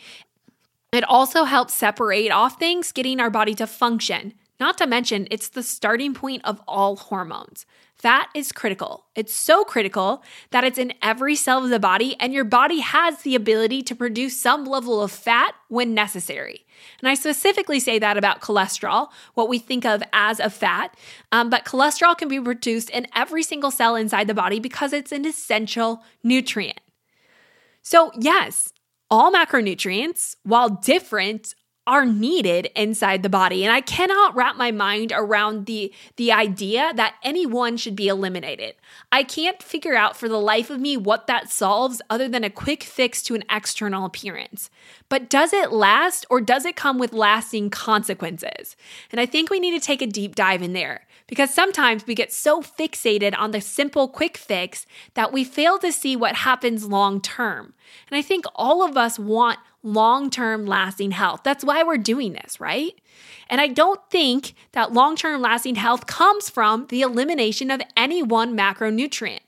It 0.92 1.04
also 1.04 1.44
helps 1.44 1.74
separate 1.74 2.32
off 2.32 2.58
things, 2.58 2.92
getting 2.92 3.20
our 3.20 3.30
body 3.30 3.54
to 3.56 3.68
function. 3.68 4.34
Not 4.60 4.78
to 4.78 4.88
mention, 4.88 5.28
it's 5.30 5.50
the 5.50 5.64
starting 5.64 6.14
point 6.14 6.44
of 6.46 6.62
all 6.68 6.96
hormones. 6.96 7.66
Fat 7.98 8.30
is 8.36 8.52
critical. 8.52 9.06
It's 9.16 9.34
so 9.34 9.64
critical 9.64 10.24
that 10.52 10.64
it's 10.64 10.78
in 10.78 10.94
every 11.02 11.36
cell 11.36 11.64
of 11.64 11.72
the 11.72 11.80
body, 11.80 12.16
and 12.20 12.32
your 12.32 12.44
body 12.44 12.80
has 12.80 13.24
the 13.24 13.34
ability 13.34 13.82
to 13.84 13.96
produce 13.96 14.40
some 14.40 14.66
level 14.66 15.02
of 15.02 15.12
fat 15.12 15.56
when 15.68 15.96
necessary. 15.96 16.66
And 17.00 17.10
I 17.10 17.16
specifically 17.16 17.80
say 17.80 17.98
that 17.98 18.16
about 18.16 18.40
cholesterol, 18.40 19.10
what 19.34 19.50
we 19.50 19.58
think 19.58 19.84
of 19.84 20.04
as 20.14 20.40
a 20.40 20.52
fat. 20.52 20.96
Um, 21.32 21.50
but 21.50 21.66
cholesterol 21.66 22.16
can 22.16 22.28
be 22.28 22.40
produced 22.40 22.92
in 22.92 23.08
every 23.16 23.42
single 23.42 23.72
cell 23.72 23.96
inside 23.96 24.28
the 24.28 24.36
body 24.36 24.60
because 24.60 24.94
it's 24.94 25.12
an 25.12 25.26
essential 25.26 26.04
nutrient. 26.24 26.80
So, 27.82 28.12
yes, 28.20 28.74
all 29.10 29.32
macronutrients, 29.32 30.36
while 30.44 30.70
different, 30.70 31.56
are 31.88 32.06
needed 32.06 32.70
inside 32.76 33.24
the 33.24 33.30
body. 33.30 33.64
And 33.64 33.74
i 33.74 33.82
cannot 33.82 34.36
wrap 34.36 34.58
my 34.58 34.72
mind 34.72 35.14
around 35.16 35.66
the 35.66 35.92
the 36.18 36.32
idea 36.32 36.92
that 36.96 37.16
any 37.24 37.46
one 37.46 37.78
should 37.78 37.96
be 37.96 38.10
eliminated. 38.10 38.76
I 39.12 39.24
can't 39.24 39.64
figure 39.64 39.96
out 39.96 40.18
for 40.18 40.28
the 40.28 40.40
life 40.40 40.70
of 40.70 40.80
me 40.80 40.98
what 40.98 41.28
that 41.28 41.50
solves 41.50 42.02
other 42.10 42.28
than 42.28 42.44
a 42.44 42.50
quick 42.50 42.84
fix 42.84 43.24
to 43.24 43.36
an 43.36 43.44
external 43.50 44.06
appearance. 44.06 44.70
But 45.10 45.30
does 45.30 45.54
it 45.54 45.72
last 45.72 46.26
or 46.30 46.42
does 46.42 46.66
it 46.66 46.76
come 46.76 47.00
with 47.00 47.14
lasting 47.14 47.70
consequences? 47.70 48.76
And 49.12 49.22
i 49.22 49.26
think 49.26 49.50
we 49.50 49.60
need 49.60 49.80
to 49.80 49.86
take 49.86 50.02
a 50.02 50.08
deep 50.08 50.36
dive 50.36 50.62
in 50.62 50.74
there 50.74 51.07
because 51.28 51.54
sometimes 51.54 52.08
we 52.08 52.16
get 52.16 52.32
so 52.32 52.62
fixated 52.62 53.38
on 53.38 53.52
the 53.52 53.62
simple 53.62 54.08
quick 54.08 54.38
fix 54.38 54.86
that 55.14 55.32
we 55.34 55.44
fail 55.44 55.78
to 55.80 55.92
see 55.92 56.16
what 56.16 56.36
happens 56.36 56.86
long 56.86 57.22
term 57.22 57.74
and 58.10 58.18
i 58.18 58.22
think 58.22 58.46
all 58.56 58.84
of 58.84 58.98
us 58.98 59.20
want 59.20 59.60
long 59.88 60.30
term 60.30 60.66
lasting 60.66 61.12
health. 61.12 61.42
That's 61.44 61.64
why 61.64 61.84
we're 61.84 61.98
doing 61.98 62.34
this, 62.34 62.60
right? 62.60 62.94
And 63.50 63.62
I 63.62 63.68
don't 63.68 64.00
think 64.10 64.54
that 64.74 64.94
long 64.94 65.16
term 65.16 65.42
lasting 65.42 65.76
health 65.76 66.06
comes 66.06 66.50
from 66.50 66.88
the 66.88 67.02
elimination 67.02 67.72
of 67.72 67.82
any 67.96 68.22
one 68.22 68.56
macronutrient. 68.56 69.40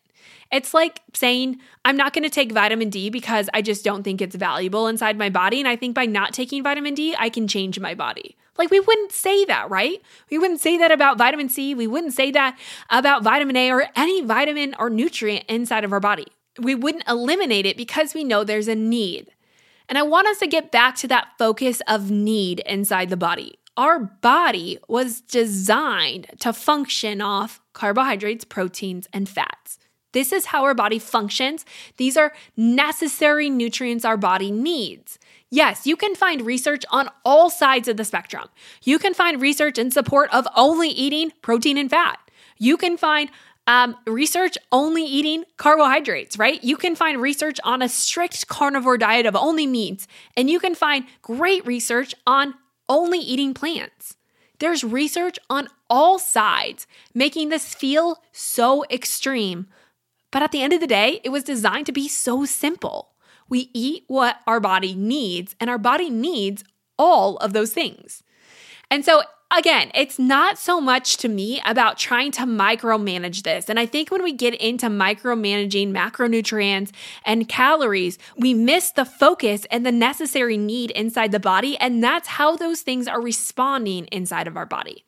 It's 0.52 0.74
like 0.74 1.02
saying, 1.14 1.60
I'm 1.86 1.96
not 1.96 2.14
going 2.14 2.24
to 2.24 2.30
take 2.30 2.52
vitamin 2.52 2.90
D 2.90 3.12
because 3.12 3.50
I 3.54 3.62
just 3.62 3.84
don't 3.84 4.02
think 4.02 4.20
it's 4.20 4.36
valuable 4.36 4.88
inside 4.88 5.16
my 5.16 5.30
body. 5.30 5.60
And 5.60 5.68
I 5.68 5.76
think 5.76 5.94
by 5.94 6.08
not 6.08 6.34
taking 6.34 6.64
vitamin 6.64 6.96
D, 6.96 7.16
I 7.20 7.30
can 7.30 7.48
change 7.48 7.80
my 7.80 7.94
body. 7.94 8.36
Like, 8.58 8.72
we 8.72 8.80
wouldn't 8.80 9.12
say 9.12 9.46
that, 9.46 9.70
right? 9.70 10.02
We 10.30 10.38
wouldn't 10.38 10.60
say 10.60 10.78
that 10.78 10.92
about 10.92 11.18
vitamin 11.18 11.50
C. 11.50 11.74
We 11.74 11.88
wouldn't 11.88 12.14
say 12.14 12.32
that 12.32 12.58
about 12.90 13.24
vitamin 13.24 13.56
A 13.56 13.72
or 13.72 13.88
any 13.96 14.22
vitamin 14.22 14.76
or 14.78 14.90
nutrient 14.90 15.46
inside 15.48 15.84
of 15.84 15.94
our 15.94 16.00
body. 16.00 16.28
We 16.60 16.76
wouldn't 16.76 17.08
eliminate 17.08 17.66
it 17.66 17.78
because 17.78 18.14
we 18.14 18.24
know 18.24 18.44
there's 18.44 18.68
a 18.68 18.76
need. 18.76 19.32
And 19.88 19.98
I 19.98 20.04
want 20.04 20.28
us 20.28 20.40
to 20.40 20.48
get 20.48 20.72
back 20.72 20.96
to 20.98 21.08
that 21.08 21.30
focus 21.38 21.82
of 21.88 22.12
need 22.12 22.60
inside 22.66 23.10
the 23.10 23.18
body. 23.18 23.60
Our 23.78 24.00
body 24.00 24.78
was 24.88 25.22
designed 25.22 26.28
to 26.40 26.52
function 26.52 27.22
off 27.22 27.62
carbohydrates, 27.72 28.44
proteins, 28.44 29.08
and 29.14 29.28
fats. 29.28 29.80
This 30.12 30.32
is 30.32 30.46
how 30.46 30.64
our 30.64 30.74
body 30.74 31.00
functions. 31.00 31.66
These 31.98 32.18
are 32.18 32.34
necessary 32.58 33.50
nutrients 33.50 34.06
our 34.06 34.18
body 34.18 34.52
needs. 34.52 35.20
Yes, 35.52 35.88
you 35.88 35.96
can 35.96 36.16
find 36.16 36.46
research 36.46 36.84
on 36.92 37.10
all 37.26 37.50
sides 37.50 37.88
of 37.88 37.98
the 37.98 38.06
spectrum. 38.06 38.50
You 38.84 39.00
can 39.00 39.14
find 39.14 39.42
research 39.42 39.78
in 39.78 39.92
support 39.92 40.34
of 40.34 40.48
only 40.56 40.90
eating 40.90 41.32
protein 41.42 41.78
and 41.78 41.90
fat. 41.90 42.20
You 42.58 42.78
can 42.78 42.98
find 42.98 43.32
um, 43.66 43.96
research 44.08 44.58
only 44.72 45.04
eating 45.04 45.46
carbohydrates, 45.58 46.38
right? 46.38 46.64
You 46.64 46.76
can 46.76 46.96
find 46.96 47.22
research 47.22 47.60
on 47.64 47.82
a 47.82 47.90
strict 47.90 48.48
carnivore 48.48 48.98
diet 48.98 49.28
of 49.28 49.36
only 49.36 49.68
meats, 49.68 50.08
and 50.36 50.50
you 50.50 50.60
can 50.60 50.74
find 50.74 51.06
great 51.22 51.66
research 51.66 52.16
on 52.26 52.56
only 52.88 53.20
eating 53.20 53.54
plants. 53.54 54.18
There's 54.58 54.84
research 54.84 55.40
on 55.50 55.68
all 55.90 56.20
sides, 56.20 56.86
making 57.14 57.50
this 57.50 57.74
feel 57.74 58.22
so 58.32 58.86
extreme. 58.90 59.68
But 60.32 60.44
at 60.44 60.52
the 60.52 60.62
end 60.62 60.74
of 60.74 60.80
the 60.80 60.88
day, 60.88 61.22
it 61.24 61.30
was 61.30 61.44
designed 61.44 61.86
to 61.88 61.92
be 61.92 62.08
so 62.08 62.46
simple. 62.46 63.12
We 63.48 63.70
eat 63.74 64.04
what 64.08 64.38
our 64.46 64.60
body 64.60 64.94
needs, 64.94 65.56
and 65.60 65.70
our 65.70 65.78
body 65.78 66.10
needs 66.10 66.64
all 66.98 67.38
of 67.38 67.54
those 67.54 67.74
things. 67.74 68.24
And 68.92 69.04
so 69.06 69.24
again, 69.56 69.90
it's 69.94 70.20
not 70.20 70.58
so 70.58 70.80
much 70.80 71.18
to 71.18 71.28
me 71.28 71.62
about 71.66 71.98
trying 71.98 72.32
to 72.32 72.42
micromanage 72.42 73.44
this. 73.44 73.70
And 73.70 73.80
I 73.80 73.86
think 73.86 74.12
when 74.12 74.24
we 74.24 74.34
get 74.34 74.54
into 74.56 74.88
micromanaging 74.88 75.92
macronutrients 75.92 76.92
and 77.26 77.50
calories, 77.50 78.18
we 78.38 78.54
miss 78.54 78.92
the 78.92 79.06
focus 79.06 79.66
and 79.72 79.86
the 79.86 79.92
necessary 79.92 80.58
need 80.58 80.92
inside 80.92 81.32
the 81.32 81.40
body. 81.40 81.78
And 81.78 82.04
that's 82.04 82.28
how 82.28 82.56
those 82.56 82.82
things 82.82 83.08
are 83.08 83.22
responding 83.22 84.06
inside 84.08 84.48
of 84.48 84.58
our 84.58 84.66
body. 84.66 85.06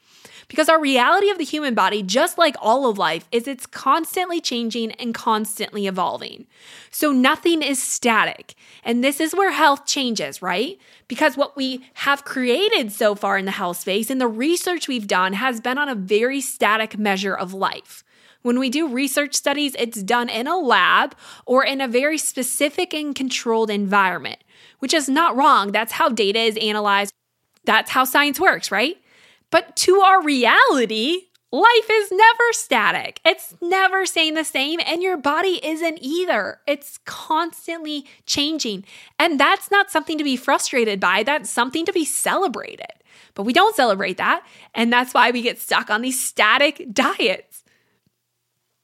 Because 0.51 0.67
our 0.67 0.81
reality 0.81 1.29
of 1.29 1.37
the 1.37 1.45
human 1.45 1.73
body, 1.73 2.03
just 2.03 2.37
like 2.37 2.57
all 2.59 2.89
of 2.89 2.97
life, 2.97 3.25
is 3.31 3.47
it's 3.47 3.65
constantly 3.65 4.41
changing 4.41 4.91
and 4.91 5.13
constantly 5.13 5.87
evolving. 5.87 6.45
So 6.91 7.13
nothing 7.13 7.61
is 7.61 7.81
static. 7.81 8.55
And 8.83 9.01
this 9.01 9.21
is 9.21 9.33
where 9.33 9.53
health 9.53 9.85
changes, 9.85 10.41
right? 10.41 10.77
Because 11.07 11.37
what 11.37 11.55
we 11.55 11.85
have 11.93 12.25
created 12.25 12.91
so 12.91 13.15
far 13.15 13.37
in 13.37 13.45
the 13.45 13.51
health 13.51 13.77
space 13.77 14.09
and 14.09 14.19
the 14.19 14.27
research 14.27 14.89
we've 14.89 15.07
done 15.07 15.31
has 15.31 15.61
been 15.61 15.77
on 15.77 15.87
a 15.87 15.95
very 15.95 16.41
static 16.41 16.97
measure 16.97 17.33
of 17.33 17.53
life. 17.53 18.03
When 18.41 18.59
we 18.59 18.69
do 18.69 18.89
research 18.89 19.35
studies, 19.35 19.73
it's 19.79 20.03
done 20.03 20.27
in 20.27 20.47
a 20.47 20.57
lab 20.57 21.15
or 21.45 21.63
in 21.63 21.79
a 21.79 21.87
very 21.87 22.17
specific 22.17 22.93
and 22.93 23.15
controlled 23.15 23.69
environment, 23.69 24.43
which 24.79 24.93
is 24.93 25.07
not 25.07 25.37
wrong. 25.37 25.71
That's 25.71 25.93
how 25.93 26.09
data 26.09 26.39
is 26.39 26.57
analyzed. 26.57 27.13
That's 27.63 27.91
how 27.91 28.03
science 28.03 28.37
works, 28.37 28.69
right? 28.69 28.97
But 29.51 29.75
to 29.77 29.99
our 29.99 30.23
reality, 30.23 31.27
life 31.51 31.89
is 31.91 32.11
never 32.11 32.53
static. 32.53 33.19
It's 33.25 33.53
never 33.61 34.05
staying 34.05 34.33
the 34.33 34.43
same, 34.45 34.79
and 34.85 35.03
your 35.03 35.17
body 35.17 35.59
isn't 35.63 35.99
either. 36.01 36.61
It's 36.65 36.99
constantly 37.05 38.05
changing. 38.25 38.85
And 39.19 39.39
that's 39.39 39.69
not 39.69 39.91
something 39.91 40.17
to 40.17 40.23
be 40.23 40.37
frustrated 40.37 40.99
by, 40.99 41.23
that's 41.23 41.49
something 41.49 41.85
to 41.85 41.93
be 41.93 42.05
celebrated. 42.05 42.93
But 43.33 43.43
we 43.43 43.53
don't 43.53 43.75
celebrate 43.75 44.17
that. 44.17 44.43
And 44.73 44.91
that's 44.91 45.13
why 45.13 45.31
we 45.31 45.41
get 45.41 45.59
stuck 45.59 45.89
on 45.89 46.01
these 46.01 46.21
static 46.23 46.87
diets. 46.91 47.60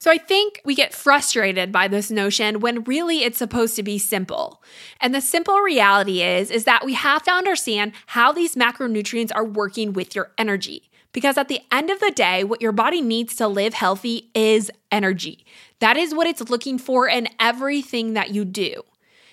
So 0.00 0.12
I 0.12 0.18
think 0.18 0.60
we 0.64 0.76
get 0.76 0.94
frustrated 0.94 1.72
by 1.72 1.88
this 1.88 2.08
notion 2.08 2.60
when 2.60 2.84
really 2.84 3.24
it's 3.24 3.38
supposed 3.38 3.74
to 3.76 3.82
be 3.82 3.98
simple. 3.98 4.62
And 5.00 5.12
the 5.12 5.20
simple 5.20 5.58
reality 5.58 6.22
is 6.22 6.50
is 6.52 6.64
that 6.64 6.84
we 6.84 6.94
have 6.94 7.24
to 7.24 7.32
understand 7.32 7.92
how 8.06 8.32
these 8.32 8.54
macronutrients 8.54 9.32
are 9.34 9.44
working 9.44 9.92
with 9.92 10.14
your 10.14 10.30
energy. 10.38 10.88
Because 11.12 11.36
at 11.36 11.48
the 11.48 11.60
end 11.72 11.90
of 11.90 11.98
the 11.98 12.12
day, 12.12 12.44
what 12.44 12.62
your 12.62 12.70
body 12.70 13.00
needs 13.00 13.34
to 13.36 13.48
live 13.48 13.74
healthy 13.74 14.30
is 14.34 14.70
energy. 14.92 15.44
That 15.80 15.96
is 15.96 16.14
what 16.14 16.26
it's 16.28 16.48
looking 16.48 16.78
for 16.78 17.08
in 17.08 17.28
everything 17.40 18.12
that 18.12 18.30
you 18.30 18.44
do. 18.44 18.82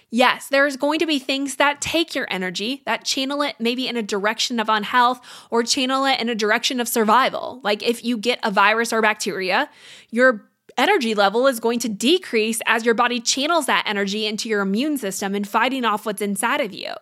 Yes, 0.10 0.48
there's 0.48 0.78
going 0.78 1.00
to 1.00 1.06
be 1.06 1.20
things 1.20 1.58
that 1.58 1.82
take 1.82 2.16
your 2.16 2.26
energy, 2.32 2.82
that 2.86 3.04
channel 3.04 3.42
it 3.42 3.56
maybe 3.60 3.88
in 3.88 3.98
a 3.98 4.02
direction 4.02 4.60
of 4.60 4.70
unhealth 4.70 5.20
or 5.52 5.62
channel 5.62 6.06
it 6.06 6.20
in 6.20 6.30
a 6.30 6.36
direction 6.36 6.80
of 6.80 6.88
survival. 6.88 7.60
Like 7.64 7.84
if 7.84 8.04
you 8.04 8.18
get 8.18 8.40
a 8.42 8.50
virus 8.50 8.94
or 8.94 9.02
bacteria, 9.02 9.70
your 10.10 10.50
energy 10.78 11.16
level 11.16 11.48
is 11.48 11.60
going 11.60 11.80
to 11.80 11.90
decrease 11.90 12.60
as 12.66 12.86
your 12.86 12.94
body 12.94 13.20
channels 13.20 13.66
that 13.66 13.84
energy 13.86 14.26
into 14.26 14.50
your 14.50 14.62
immune 14.62 14.98
system 14.98 15.36
and 15.36 15.48
fighting 15.48 15.86
off 15.86 16.06
what's 16.06 16.22
inside 16.22 16.62
of 16.62 16.74
you. 16.74 16.94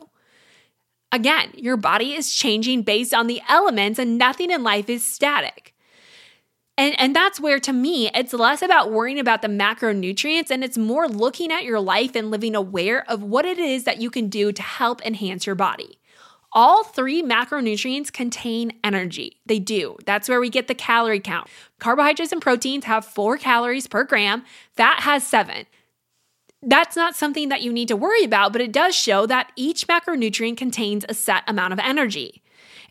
Again, 1.11 1.51
your 1.55 1.77
body 1.77 2.13
is 2.13 2.33
changing 2.33 2.81
based 2.81 3.13
on 3.13 3.27
the 3.27 3.41
elements, 3.47 3.99
and 3.99 4.17
nothing 4.17 4.49
in 4.49 4.63
life 4.63 4.89
is 4.89 5.05
static. 5.05 5.73
And, 6.75 6.99
and 6.99 7.15
that's 7.15 7.39
where, 7.39 7.59
to 7.59 7.71
me, 7.71 8.09
it's 8.15 8.33
less 8.33 8.63
about 8.63 8.91
worrying 8.91 9.19
about 9.19 9.43
the 9.43 9.47
macronutrients 9.47 10.49
and 10.49 10.63
it's 10.63 10.77
more 10.77 11.07
looking 11.07 11.51
at 11.51 11.65
your 11.65 11.79
life 11.79 12.15
and 12.15 12.31
living 12.31 12.55
aware 12.55 13.07
of 13.09 13.21
what 13.21 13.45
it 13.45 13.59
is 13.59 13.83
that 13.83 14.01
you 14.01 14.09
can 14.09 14.27
do 14.27 14.51
to 14.51 14.61
help 14.63 15.05
enhance 15.05 15.45
your 15.45 15.55
body. 15.55 15.99
All 16.55 16.83
three 16.83 17.23
macronutrients 17.23 18.13
contain 18.13 18.73
energy. 18.83 19.37
They 19.45 19.57
do. 19.57 19.97
That's 20.05 20.29
where 20.29 20.39
we 20.39 20.49
get 20.49 20.67
the 20.67 20.75
calorie 20.75 21.19
count. 21.19 21.47
Carbohydrates 21.79 22.31
and 22.31 22.41
proteins 22.41 22.85
have 22.85 23.05
four 23.05 23.37
calories 23.37 23.87
per 23.87 24.03
gram, 24.03 24.43
fat 24.75 25.01
has 25.01 25.25
seven. 25.25 25.65
That's 26.61 26.95
not 26.95 27.15
something 27.15 27.49
that 27.49 27.61
you 27.61 27.73
need 27.73 27.89
to 27.89 27.97
worry 27.97 28.23
about, 28.23 28.53
but 28.53 28.61
it 28.61 28.71
does 28.71 28.95
show 28.95 29.25
that 29.25 29.51
each 29.55 29.87
macronutrient 29.87 30.55
contains 30.55 31.03
a 31.09 31.13
set 31.13 31.43
amount 31.47 31.73
of 31.73 31.79
energy. 31.79 32.41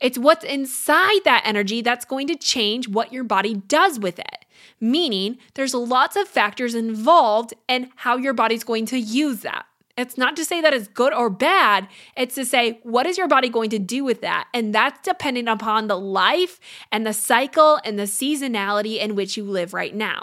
It's 0.00 0.18
what's 0.18 0.44
inside 0.44 1.20
that 1.24 1.42
energy 1.46 1.80
that's 1.80 2.04
going 2.04 2.26
to 2.26 2.34
change 2.34 2.88
what 2.88 3.12
your 3.12 3.24
body 3.24 3.54
does 3.54 3.98
with 4.00 4.18
it. 4.18 4.44
Meaning, 4.80 5.38
there's 5.54 5.74
lots 5.74 6.16
of 6.16 6.26
factors 6.26 6.74
involved 6.74 7.54
in 7.68 7.90
how 7.96 8.16
your 8.16 8.34
body's 8.34 8.64
going 8.64 8.84
to 8.86 8.98
use 8.98 9.40
that. 9.40 9.64
It's 9.96 10.16
not 10.16 10.36
to 10.36 10.44
say 10.44 10.62
that 10.62 10.72
it's 10.72 10.88
good 10.88 11.12
or 11.12 11.28
bad. 11.28 11.86
It's 12.16 12.34
to 12.36 12.46
say, 12.46 12.80
what 12.82 13.06
is 13.06 13.18
your 13.18 13.28
body 13.28 13.50
going 13.50 13.68
to 13.70 13.78
do 13.78 14.04
with 14.04 14.22
that? 14.22 14.48
And 14.54 14.74
that's 14.74 15.02
dependent 15.02 15.48
upon 15.48 15.86
the 15.86 15.98
life 15.98 16.58
and 16.90 17.06
the 17.06 17.12
cycle 17.12 17.78
and 17.84 17.98
the 17.98 18.04
seasonality 18.04 18.98
in 18.98 19.14
which 19.14 19.36
you 19.36 19.44
live 19.44 19.74
right 19.74 19.94
now. 19.94 20.22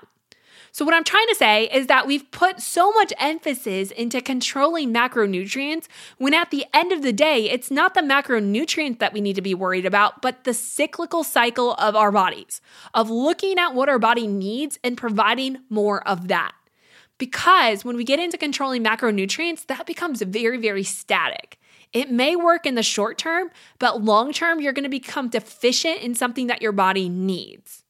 So, 0.71 0.85
what 0.85 0.93
I'm 0.93 1.03
trying 1.03 1.27
to 1.27 1.35
say 1.35 1.65
is 1.73 1.87
that 1.87 2.05
we've 2.05 2.29
put 2.31 2.61
so 2.61 2.91
much 2.91 3.11
emphasis 3.19 3.91
into 3.91 4.21
controlling 4.21 4.93
macronutrients 4.93 5.87
when 6.17 6.33
at 6.33 6.51
the 6.51 6.65
end 6.73 6.91
of 6.91 7.01
the 7.01 7.11
day, 7.11 7.49
it's 7.49 7.71
not 7.71 7.95
the 7.95 8.01
macronutrients 8.01 8.99
that 8.99 9.11
we 9.11 9.19
need 9.19 9.35
to 9.35 9.41
be 9.41 9.55
worried 9.55 9.85
about, 9.85 10.21
but 10.21 10.43
the 10.43 10.53
cyclical 10.53 11.23
cycle 11.23 11.73
of 11.73 11.95
our 11.95 12.11
bodies, 12.11 12.61
of 12.93 13.09
looking 13.09 13.57
at 13.57 13.73
what 13.73 13.89
our 13.89 13.99
body 13.99 14.27
needs 14.27 14.77
and 14.83 14.95
providing 14.95 15.57
more 15.69 16.07
of 16.07 16.27
that. 16.27 16.53
Because 17.19 17.85
when 17.85 17.95
we 17.95 18.03
get 18.03 18.19
into 18.19 18.37
controlling 18.37 18.83
macronutrients, 18.83 19.67
that 19.67 19.85
becomes 19.85 20.23
very, 20.23 20.57
very 20.57 20.83
static. 20.83 21.59
It 21.93 22.09
may 22.09 22.35
work 22.35 22.65
in 22.65 22.75
the 22.75 22.83
short 22.83 23.17
term, 23.17 23.51
but 23.77 24.03
long 24.03 24.31
term, 24.33 24.59
you're 24.59 24.73
going 24.73 24.83
to 24.83 24.89
become 24.89 25.29
deficient 25.29 25.99
in 25.99 26.15
something 26.15 26.47
that 26.47 26.61
your 26.61 26.71
body 26.71 27.09
needs. 27.09 27.83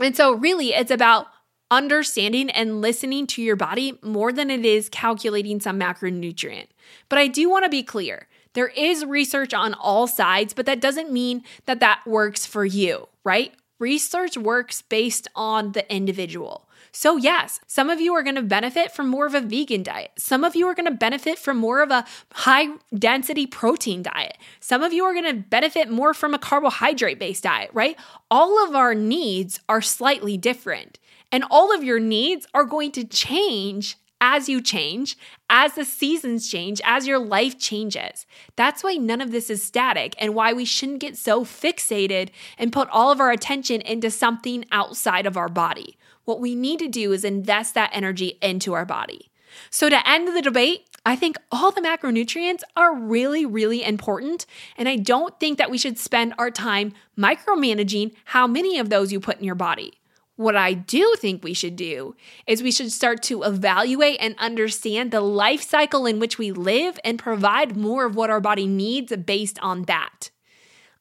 And 0.00 0.14
so, 0.14 0.32
really, 0.32 0.74
it's 0.74 0.90
about 0.90 1.28
understanding 1.70 2.50
and 2.50 2.80
listening 2.80 3.26
to 3.26 3.42
your 3.42 3.56
body 3.56 3.98
more 4.02 4.32
than 4.32 4.50
it 4.50 4.64
is 4.64 4.88
calculating 4.88 5.58
some 5.58 5.80
macronutrient. 5.80 6.66
But 7.08 7.18
I 7.18 7.26
do 7.26 7.50
want 7.50 7.64
to 7.64 7.70
be 7.70 7.82
clear 7.82 8.28
there 8.52 8.68
is 8.68 9.04
research 9.04 9.52
on 9.52 9.74
all 9.74 10.06
sides, 10.06 10.54
but 10.54 10.66
that 10.66 10.80
doesn't 10.80 11.12
mean 11.12 11.42
that 11.66 11.80
that 11.80 12.06
works 12.06 12.46
for 12.46 12.64
you, 12.64 13.08
right? 13.24 13.52
Research 13.78 14.36
works 14.36 14.82
based 14.82 15.28
on 15.34 15.72
the 15.72 15.90
individual. 15.94 16.65
So, 16.98 17.18
yes, 17.18 17.60
some 17.66 17.90
of 17.90 18.00
you 18.00 18.14
are 18.14 18.22
going 18.22 18.36
to 18.36 18.42
benefit 18.42 18.90
from 18.90 19.08
more 19.08 19.26
of 19.26 19.34
a 19.34 19.42
vegan 19.42 19.82
diet. 19.82 20.12
Some 20.16 20.44
of 20.44 20.56
you 20.56 20.66
are 20.66 20.74
going 20.74 20.86
to 20.86 20.94
benefit 20.96 21.38
from 21.38 21.58
more 21.58 21.82
of 21.82 21.90
a 21.90 22.06
high 22.32 22.68
density 22.98 23.46
protein 23.46 24.02
diet. 24.02 24.38
Some 24.60 24.82
of 24.82 24.94
you 24.94 25.04
are 25.04 25.12
going 25.12 25.26
to 25.26 25.34
benefit 25.34 25.90
more 25.90 26.14
from 26.14 26.32
a 26.32 26.38
carbohydrate 26.38 27.18
based 27.18 27.42
diet, 27.42 27.68
right? 27.74 27.98
All 28.30 28.66
of 28.66 28.74
our 28.74 28.94
needs 28.94 29.60
are 29.68 29.82
slightly 29.82 30.38
different. 30.38 30.98
And 31.30 31.44
all 31.50 31.70
of 31.70 31.84
your 31.84 32.00
needs 32.00 32.46
are 32.54 32.64
going 32.64 32.92
to 32.92 33.04
change 33.04 33.98
as 34.18 34.48
you 34.48 34.62
change, 34.62 35.18
as 35.50 35.74
the 35.74 35.84
seasons 35.84 36.50
change, 36.50 36.80
as 36.82 37.06
your 37.06 37.18
life 37.18 37.58
changes. 37.58 38.24
That's 38.56 38.82
why 38.82 38.94
none 38.94 39.20
of 39.20 39.32
this 39.32 39.50
is 39.50 39.62
static 39.62 40.14
and 40.18 40.34
why 40.34 40.54
we 40.54 40.64
shouldn't 40.64 41.00
get 41.00 41.18
so 41.18 41.44
fixated 41.44 42.30
and 42.56 42.72
put 42.72 42.88
all 42.88 43.12
of 43.12 43.20
our 43.20 43.30
attention 43.30 43.82
into 43.82 44.10
something 44.10 44.64
outside 44.72 45.26
of 45.26 45.36
our 45.36 45.50
body. 45.50 45.98
What 46.26 46.40
we 46.40 46.54
need 46.54 46.80
to 46.80 46.88
do 46.88 47.12
is 47.12 47.24
invest 47.24 47.74
that 47.74 47.90
energy 47.92 48.36
into 48.42 48.74
our 48.74 48.84
body. 48.84 49.30
So, 49.70 49.88
to 49.88 50.06
end 50.06 50.28
the 50.28 50.42
debate, 50.42 50.86
I 51.06 51.14
think 51.14 51.36
all 51.52 51.70
the 51.70 51.80
macronutrients 51.80 52.62
are 52.76 52.94
really, 52.94 53.46
really 53.46 53.84
important. 53.84 54.44
And 54.76 54.88
I 54.88 54.96
don't 54.96 55.38
think 55.38 55.56
that 55.56 55.70
we 55.70 55.78
should 55.78 55.98
spend 55.98 56.34
our 56.36 56.50
time 56.50 56.92
micromanaging 57.16 58.12
how 58.24 58.46
many 58.48 58.78
of 58.78 58.90
those 58.90 59.12
you 59.12 59.20
put 59.20 59.38
in 59.38 59.44
your 59.44 59.54
body. 59.54 59.94
What 60.34 60.56
I 60.56 60.74
do 60.74 61.14
think 61.16 61.42
we 61.42 61.54
should 61.54 61.76
do 61.76 62.16
is 62.46 62.62
we 62.62 62.72
should 62.72 62.90
start 62.90 63.22
to 63.24 63.44
evaluate 63.44 64.18
and 64.20 64.34
understand 64.38 65.12
the 65.12 65.22
life 65.22 65.62
cycle 65.62 66.06
in 66.06 66.18
which 66.18 66.38
we 66.38 66.50
live 66.50 66.98
and 67.04 67.18
provide 67.18 67.76
more 67.76 68.04
of 68.04 68.16
what 68.16 68.28
our 68.28 68.40
body 68.40 68.66
needs 68.66 69.16
based 69.16 69.58
on 69.60 69.84
that. 69.84 70.30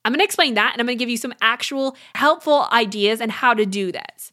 I'm 0.05 0.13
gonna 0.13 0.23
explain 0.23 0.53
that 0.53 0.73
and 0.73 0.79
I'm 0.79 0.85
gonna 0.85 0.95
give 0.95 1.09
you 1.09 1.17
some 1.17 1.33
actual 1.41 1.97
helpful 2.13 2.67
ideas 2.71 3.19
and 3.19 3.31
how 3.31 3.55
to 3.55 3.65
do 3.65 3.91
this. 3.91 4.31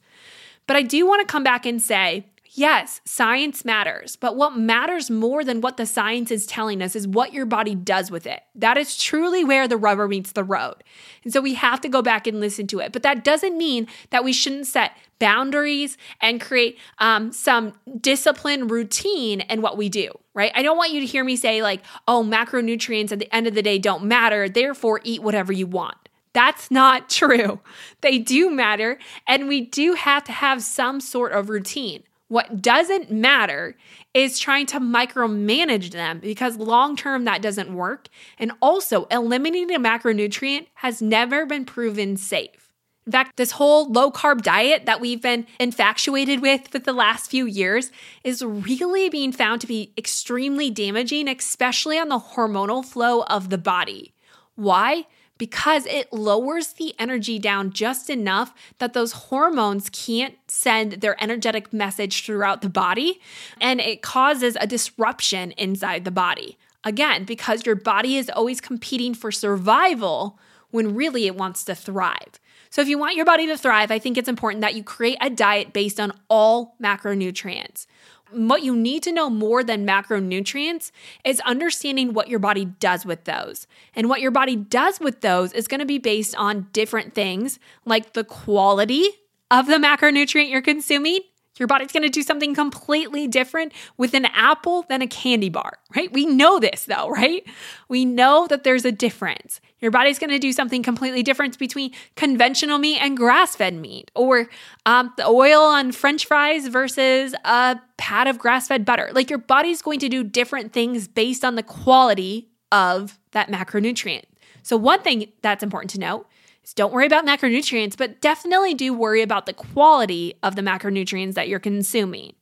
But 0.67 0.77
I 0.77 0.83
do 0.83 1.07
want 1.07 1.27
to 1.27 1.31
come 1.31 1.45
back 1.45 1.67
and 1.67 1.81
say, 1.81 2.27
Yes, 2.55 3.01
science 3.07 3.65
matters, 3.65 4.17
but 4.17 4.37
what 4.37 4.59
matters 4.59 5.11
more 5.11 5.43
than 5.43 5.63
what 5.63 5.79
the 5.79 5.87
science 5.87 6.31
is 6.31 6.45
telling 6.45 6.83
us 6.83 6.95
is 6.95 7.09
what 7.09 7.33
your 7.33 7.47
body 7.47 7.75
does 7.75 8.11
with 8.11 8.27
it. 8.27 8.43
That 8.55 8.77
is 8.77 8.99
truly 9.03 9.43
where 9.43 9.67
the 9.67 9.79
rubber 9.79 10.07
meets 10.07 10.33
the 10.33 10.45
road. 10.45 10.85
And 11.25 11.33
so 11.33 11.41
we 11.41 11.55
have 11.55 11.81
to 11.81 11.89
go 11.89 12.03
back 12.03 12.27
and 12.27 12.41
listen 12.41 12.67
to 12.67 12.81
it. 12.81 12.93
But 12.93 13.05
that 13.05 13.25
doesn't 13.25 13.57
mean 13.57 13.87
that 14.11 14.23
we 14.23 14.35
shouldn't 14.35 14.67
set 14.67 14.99
boundaries 15.19 15.97
and 16.21 16.43
create 16.43 16.79
um, 16.99 17.33
some 17.33 17.73
discipline 17.99 18.69
routine 18.69 19.41
in 19.41 19.63
what 19.63 19.79
we 19.79 19.89
do, 19.89 20.11
right? 20.35 20.53
I 20.55 20.61
don't 20.61 20.77
want 20.77 20.93
you 20.93 21.01
to 21.01 21.07
hear 21.07 21.25
me 21.25 21.37
say, 21.37 21.63
like, 21.63 21.81
oh, 22.07 22.23
macronutrients 22.23 23.13
at 23.13 23.19
the 23.19 23.35
end 23.35 23.47
of 23.47 23.55
the 23.55 23.63
day 23.63 23.79
don't 23.79 24.05
matter, 24.05 24.47
therefore 24.47 25.01
eat 25.05 25.23
whatever 25.23 25.55
you 25.55 25.67
want. 25.67 25.97
That's 26.33 26.71
not 26.71 27.09
true. 27.21 27.61
They 28.01 28.19
do 28.19 28.51
matter, 28.51 28.99
and 29.27 29.49
we 29.49 29.61
do 29.61 29.95
have 29.95 30.25
to 30.25 30.33
have 30.33 30.63
some 30.63 31.01
sort 31.01 31.33
of 31.33 31.49
routine. 31.49 32.03
What 32.29 32.63
doesn't 32.63 33.11
matter 33.11 33.77
is 34.15 34.39
trying 34.39 34.65
to 34.67 34.81
micromanage 34.81 35.91
them 35.91 36.19
because 36.19 36.57
long 36.57 36.97
term 36.97 37.25
that 37.27 37.43
doesn't 37.43 37.75
work. 37.75 38.09
And 38.39 38.53
also, 38.63 39.05
eliminating 39.11 39.75
a 39.75 39.79
macronutrient 39.79 40.69
has 40.77 41.03
never 41.03 41.45
been 41.45 41.67
proven 41.67 42.17
safe. 42.17 42.73
In 43.05 43.13
fact, 43.13 43.37
this 43.37 43.51
whole 43.53 43.91
low 43.91 44.11
carb 44.11 44.43
diet 44.43 44.87
that 44.87 45.01
we've 45.01 45.21
been 45.21 45.47
infatuated 45.59 46.41
with 46.41 46.69
for 46.69 46.79
the 46.79 46.93
last 46.93 47.31
few 47.31 47.47
years 47.47 47.91
is 48.23 48.43
really 48.43 49.09
being 49.09 49.33
found 49.33 49.61
to 49.61 49.67
be 49.67 49.93
extremely 49.99 50.71
damaging, 50.71 51.29
especially 51.29 51.99
on 51.99 52.09
the 52.09 52.19
hormonal 52.19 52.85
flow 52.85 53.25
of 53.25 53.51
the 53.51 53.59
body. 53.59 54.15
Why? 54.55 55.07
Because 55.39 55.87
it 55.87 56.13
lowers 56.13 56.75
the 56.75 56.95
energy 56.99 57.39
down 57.39 57.73
just 57.73 58.09
enough 58.09 58.55
that 58.79 58.93
those 58.93 59.13
hormones 59.13 59.91
can't 59.91 60.37
send 60.47 60.93
their 60.95 61.23
energetic 61.23 61.73
message 61.73 62.25
throughout 62.25 62.63
the 62.63 62.69
body 62.69 63.21
and 63.61 63.81
it 63.81 64.03
causes 64.03 64.57
a 64.61 64.67
disruption 64.67 65.53
inside 65.53 66.05
the 66.05 66.11
body. 66.11 66.59
Again, 66.85 67.25
because 67.25 67.65
your 67.65 67.77
body 67.77 68.17
is 68.17 68.29
always 68.31 68.61
competing 68.61 69.15
for 69.15 69.31
survival 69.31 70.39
when 70.71 70.95
really 70.95 71.27
it 71.27 71.37
wants 71.37 71.65
to 71.65 71.75
thrive. 71.75 72.41
So, 72.71 72.81
if 72.81 72.89
you 72.89 72.99
want 72.99 73.17
your 73.17 73.27
body 73.27 73.47
to 73.47 73.57
thrive, 73.57 73.91
I 73.91 73.99
think 73.99 74.17
it's 74.17 74.29
important 74.29 74.63
that 74.63 74.75
you 74.75 74.83
create 74.83 75.19
a 75.21 75.29
diet 75.29 75.73
based 75.73 76.01
on 76.01 76.13
all 76.29 76.75
macronutrients 76.83 77.87
what 78.35 78.63
you 78.63 78.75
need 78.75 79.03
to 79.05 79.13
know 79.13 79.31
more 79.31 79.63
than 79.63 79.87
macronutrients 79.87 80.91
is 81.25 81.41
understanding 81.41 82.13
what 82.13 82.29
your 82.29 82.39
body 82.39 82.65
does 82.65 83.05
with 83.05 83.25
those. 83.25 83.67
And 83.95 84.09
what 84.09 84.21
your 84.21 84.31
body 84.31 84.57
does 84.57 85.01
with 85.01 85.21
those 85.21 85.53
is 85.53 85.69
going 85.69 85.81
to 85.81 85.87
be 85.87 85.99
based 85.99 86.35
on 86.37 86.69
different 86.73 87.15
things 87.15 87.59
like 87.85 88.13
the 88.13 88.25
quality 88.25 89.09
of 89.51 89.67
the 89.67 89.77
macronutrient 89.77 90.51
you're 90.51 90.63
consuming 90.63 91.21
your 91.59 91.67
body's 91.67 91.93
going 91.93 92.03
to 92.03 92.09
do 92.09 92.23
something 92.23 92.55
completely 92.55 93.29
different 93.29 93.73
with 93.97 94.15
an 94.15 94.27
apple 94.27 94.85
than 94.89 95.03
a 95.03 95.07
candy 95.07 95.51
bar, 95.51 95.79
right? 95.95 96.11
We 96.13 96.25
know 96.25 96.59
this 96.59 96.85
though, 96.85 97.09
right? 97.11 97.45
We 97.89 98.05
know 98.05 98.47
that 98.49 98.65
there's 98.65 98.85
a 98.85 98.93
difference. 98.93 99.61
Your 99.81 99.91
body's 99.91 100.19
going 100.19 100.31
to 100.31 100.39
do 100.39 100.53
something 100.53 100.83
completely 100.83 101.23
different 101.23 101.59
between 101.59 101.93
conventional 102.17 102.79
meat 102.79 102.99
and 102.99 103.17
grass 103.17 103.57
fed 103.57 103.75
meat, 103.75 104.11
or 104.15 104.49
um, 104.87 105.13
the 105.17 105.27
oil 105.27 105.61
on 105.61 105.93
french 105.93 106.27
fries 106.27 106.69
versus 106.69 107.35
a 107.45 107.79
pat 107.97 108.27
of 108.27 108.39
grass 108.39 108.69
fed 108.69 108.85
butter. 108.85 109.11
Like 109.13 109.29
your 109.29 109.41
body's 109.41 109.83
going 109.83 109.99
to 110.01 110.09
do 110.09 110.25
different 110.25 110.73
things 110.73 111.09
based 111.09 111.45
on 111.45 111.57
the 111.57 111.63
quality 111.63 112.49
of 112.71 113.19
that 113.33 113.51
macronutrient. 113.51 114.25
So, 114.63 114.77
one 114.77 115.03
thing 115.03 115.33
that's 115.43 115.63
important 115.63 115.91
to 115.91 115.99
note 115.99 116.27
don't 116.75 116.93
worry 116.93 117.07
about 117.07 117.27
macronutrients, 117.27 117.97
but 117.97 118.21
definitely 118.21 118.75
do 118.75 118.95
worry 118.95 119.23
about 119.23 119.47
the 119.47 119.53
quality 119.53 120.35
of 120.43 120.57
the 120.57 120.63
macronutrients 120.63 121.35
that 121.35 121.49
you're 121.49 121.59
consuming. 121.59 122.35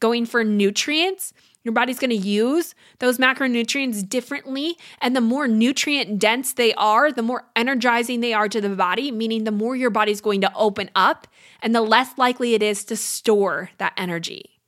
Going 0.00 0.26
for 0.26 0.44
nutrients, 0.44 1.32
your 1.66 1.72
body's 1.72 1.98
going 1.98 2.10
to 2.10 2.16
use 2.16 2.76
those 3.00 3.18
macronutrients 3.18 4.08
differently. 4.08 4.76
And 5.00 5.16
the 5.16 5.20
more 5.20 5.48
nutrient 5.48 6.20
dense 6.20 6.52
they 6.52 6.72
are, 6.74 7.10
the 7.10 7.22
more 7.22 7.44
energizing 7.56 8.20
they 8.20 8.32
are 8.32 8.48
to 8.48 8.60
the 8.60 8.68
body, 8.68 9.10
meaning 9.10 9.42
the 9.42 9.50
more 9.50 9.74
your 9.74 9.90
body's 9.90 10.20
going 10.20 10.40
to 10.42 10.52
open 10.54 10.90
up 10.94 11.26
and 11.60 11.74
the 11.74 11.80
less 11.80 12.16
likely 12.16 12.54
it 12.54 12.62
is 12.62 12.84
to 12.84 12.96
store 12.96 13.70
that 13.78 13.94
energy. 13.96 14.60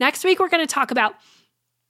Next 0.00 0.24
week, 0.24 0.40
we're 0.40 0.48
going 0.48 0.66
to 0.66 0.74
talk 0.74 0.90
about 0.90 1.16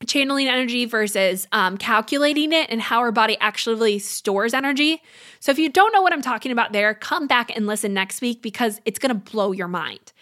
channeling 0.07 0.47
energy 0.47 0.85
versus 0.85 1.47
um, 1.53 1.79
calculating 1.79 2.53
it 2.53 2.69
and 2.71 2.81
how 2.81 2.99
our 2.99 3.13
body 3.13 3.37
actually 3.41 3.99
stores 3.99 4.53
energy. 4.53 5.03
So, 5.41 5.51
if 5.53 5.59
you 5.59 5.69
don't 5.69 5.93
know 5.93 6.03
what 6.03 6.13
I'm 6.13 6.23
talking 6.23 6.53
about 6.53 6.73
there, 6.73 6.95
come 6.95 7.27
back 7.27 7.55
and 7.55 7.67
listen 7.67 7.95
next 7.95 8.21
week 8.21 8.43
because 8.43 8.81
it's 8.85 8.99
going 8.99 9.15
to 9.15 9.31
blow 9.33 9.53
your 9.53 9.69
mind. 9.69 10.13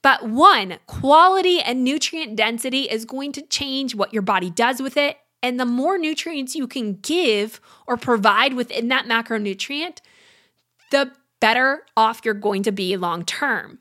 But 0.00 0.28
one, 0.28 0.78
quality 0.86 1.60
and 1.60 1.84
nutrient 1.84 2.36
density 2.36 2.82
is 2.82 3.04
going 3.04 3.32
to 3.32 3.42
change 3.42 3.94
what 3.94 4.12
your 4.12 4.22
body 4.22 4.50
does 4.50 4.80
with 4.80 4.96
it. 4.96 5.18
And 5.42 5.58
the 5.58 5.66
more 5.66 5.98
nutrients 5.98 6.54
you 6.54 6.66
can 6.66 6.94
give 6.94 7.60
or 7.86 7.96
provide 7.96 8.54
within 8.54 8.88
that 8.88 9.06
macronutrient, 9.06 9.98
the 10.90 11.12
better 11.40 11.82
off 11.96 12.22
you're 12.24 12.34
going 12.34 12.62
to 12.64 12.72
be 12.72 12.96
long 12.96 13.24
term. 13.24 13.78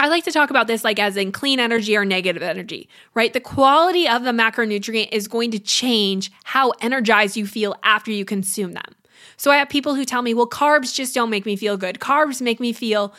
I 0.00 0.08
like 0.08 0.24
to 0.24 0.32
talk 0.32 0.48
about 0.48 0.66
this 0.66 0.82
like 0.82 0.98
as 0.98 1.16
in 1.18 1.30
clean 1.30 1.60
energy 1.60 1.94
or 1.94 2.06
negative 2.06 2.42
energy, 2.42 2.88
right? 3.12 3.34
The 3.34 3.40
quality 3.40 4.08
of 4.08 4.24
the 4.24 4.30
macronutrient 4.30 5.10
is 5.12 5.28
going 5.28 5.50
to 5.50 5.58
change 5.58 6.32
how 6.44 6.70
energized 6.80 7.36
you 7.36 7.46
feel 7.46 7.76
after 7.82 8.10
you 8.10 8.24
consume 8.24 8.72
them. 8.72 8.96
So 9.36 9.50
I 9.50 9.56
have 9.56 9.68
people 9.68 9.94
who 9.94 10.06
tell 10.06 10.22
me, 10.22 10.32
well, 10.32 10.48
carbs 10.48 10.94
just 10.94 11.14
don't 11.14 11.28
make 11.28 11.44
me 11.44 11.54
feel 11.54 11.76
good. 11.76 11.98
Carbs 11.98 12.40
make 12.40 12.60
me 12.60 12.72
feel 12.72 13.12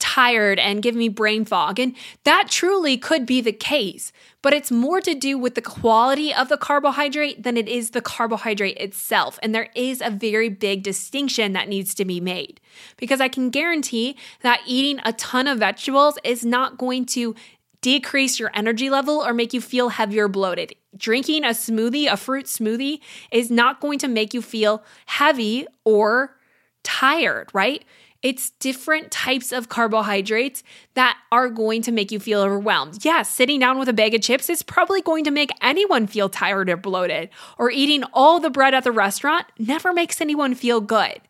tired 0.00 0.58
and 0.58 0.82
give 0.82 0.96
me 0.96 1.08
brain 1.08 1.44
fog. 1.44 1.78
And 1.78 1.94
that 2.24 2.48
truly 2.48 2.96
could 2.96 3.26
be 3.26 3.40
the 3.40 3.52
case, 3.52 4.10
but 4.42 4.52
it's 4.52 4.72
more 4.72 5.00
to 5.00 5.14
do 5.14 5.38
with 5.38 5.54
the 5.54 5.62
quality 5.62 6.34
of 6.34 6.48
the 6.48 6.56
carbohydrate 6.56 7.42
than 7.42 7.56
it 7.56 7.68
is 7.68 7.90
the 7.90 8.00
carbohydrate 8.00 8.78
itself. 8.78 9.38
And 9.42 9.54
there 9.54 9.68
is 9.76 10.00
a 10.00 10.10
very 10.10 10.48
big 10.48 10.82
distinction 10.82 11.52
that 11.52 11.68
needs 11.68 11.94
to 11.94 12.04
be 12.04 12.20
made 12.20 12.60
because 12.96 13.20
I 13.20 13.28
can 13.28 13.50
guarantee 13.50 14.16
that 14.42 14.62
eating 14.66 15.00
a 15.04 15.12
ton 15.12 15.46
of 15.46 15.58
vegetables 15.60 16.18
is 16.24 16.44
not 16.44 16.78
going 16.78 17.06
to 17.06 17.36
decrease 17.82 18.38
your 18.38 18.50
energy 18.54 18.90
level 18.90 19.24
or 19.24 19.32
make 19.32 19.52
you 19.52 19.60
feel 19.60 19.90
heavier 19.90 20.28
bloated. 20.28 20.74
Drinking 20.96 21.44
a 21.44 21.48
smoothie, 21.48 22.10
a 22.10 22.16
fruit 22.16 22.46
smoothie, 22.46 23.00
is 23.30 23.50
not 23.50 23.80
going 23.80 23.98
to 24.00 24.08
make 24.08 24.34
you 24.34 24.42
feel 24.42 24.82
heavy 25.06 25.66
or 25.84 26.36
tired, 26.82 27.48
right? 27.52 27.84
It's 28.22 28.50
different 28.50 29.10
types 29.10 29.50
of 29.50 29.70
carbohydrates 29.70 30.62
that 30.92 31.16
are 31.32 31.48
going 31.48 31.80
to 31.82 31.92
make 31.92 32.12
you 32.12 32.20
feel 32.20 32.40
overwhelmed. 32.40 33.02
Yes, 33.02 33.30
sitting 33.30 33.58
down 33.58 33.78
with 33.78 33.88
a 33.88 33.94
bag 33.94 34.14
of 34.14 34.20
chips 34.20 34.50
is 34.50 34.62
probably 34.62 35.00
going 35.00 35.24
to 35.24 35.30
make 35.30 35.50
anyone 35.62 36.06
feel 36.06 36.28
tired 36.28 36.68
or 36.68 36.76
bloated, 36.76 37.30
or 37.56 37.70
eating 37.70 38.04
all 38.12 38.38
the 38.38 38.50
bread 38.50 38.74
at 38.74 38.84
the 38.84 38.92
restaurant 38.92 39.46
never 39.58 39.94
makes 39.94 40.20
anyone 40.20 40.54
feel 40.54 40.82
good. 40.82 41.20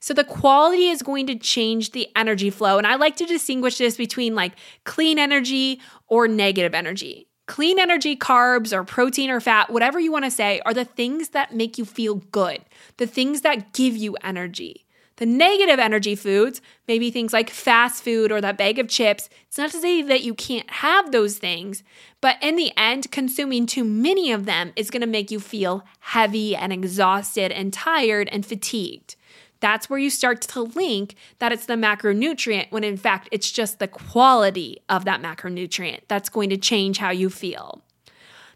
So 0.00 0.14
the 0.14 0.24
quality 0.24 0.88
is 0.88 1.02
going 1.02 1.26
to 1.26 1.34
change 1.34 1.90
the 1.90 2.08
energy 2.16 2.50
flow. 2.50 2.78
And 2.78 2.86
I 2.86 2.94
like 2.94 3.16
to 3.16 3.26
distinguish 3.26 3.78
this 3.78 3.96
between 3.96 4.34
like 4.34 4.52
clean 4.84 5.18
energy 5.18 5.80
or 6.06 6.28
negative 6.28 6.74
energy. 6.74 7.28
Clean 7.46 7.78
energy, 7.78 8.16
carbs, 8.16 8.72
or 8.72 8.84
protein 8.84 9.30
or 9.30 9.40
fat, 9.40 9.70
whatever 9.70 9.98
you 9.98 10.12
want 10.12 10.24
to 10.24 10.30
say, 10.30 10.60
are 10.66 10.74
the 10.74 10.84
things 10.84 11.30
that 11.30 11.54
make 11.54 11.78
you 11.78 11.84
feel 11.84 12.16
good, 12.16 12.60
the 12.98 13.06
things 13.06 13.40
that 13.40 13.72
give 13.72 13.96
you 13.96 14.16
energy. 14.22 14.84
The 15.18 15.26
negative 15.26 15.80
energy 15.80 16.14
foods, 16.14 16.62
maybe 16.86 17.10
things 17.10 17.32
like 17.32 17.50
fast 17.50 18.04
food 18.04 18.30
or 18.30 18.40
that 18.40 18.56
bag 18.56 18.78
of 18.78 18.86
chips, 18.88 19.28
it's 19.48 19.58
not 19.58 19.72
to 19.72 19.80
say 19.80 20.00
that 20.00 20.22
you 20.22 20.32
can't 20.32 20.70
have 20.70 21.10
those 21.10 21.38
things, 21.38 21.82
but 22.20 22.36
in 22.40 22.54
the 22.54 22.70
end, 22.76 23.10
consuming 23.10 23.66
too 23.66 23.82
many 23.82 24.30
of 24.30 24.44
them 24.44 24.72
is 24.76 24.90
going 24.90 25.00
to 25.00 25.08
make 25.08 25.32
you 25.32 25.40
feel 25.40 25.82
heavy 25.98 26.54
and 26.54 26.72
exhausted 26.72 27.50
and 27.50 27.72
tired 27.72 28.28
and 28.30 28.46
fatigued. 28.46 29.16
That's 29.58 29.90
where 29.90 29.98
you 29.98 30.08
start 30.08 30.40
to 30.42 30.62
link 30.62 31.16
that 31.40 31.50
it's 31.50 31.66
the 31.66 31.74
macronutrient 31.74 32.70
when 32.70 32.84
in 32.84 32.96
fact 32.96 33.28
it's 33.32 33.50
just 33.50 33.80
the 33.80 33.88
quality 33.88 34.78
of 34.88 35.04
that 35.06 35.20
macronutrient 35.20 36.02
that's 36.06 36.28
going 36.28 36.50
to 36.50 36.56
change 36.56 36.98
how 36.98 37.10
you 37.10 37.28
feel. 37.28 37.82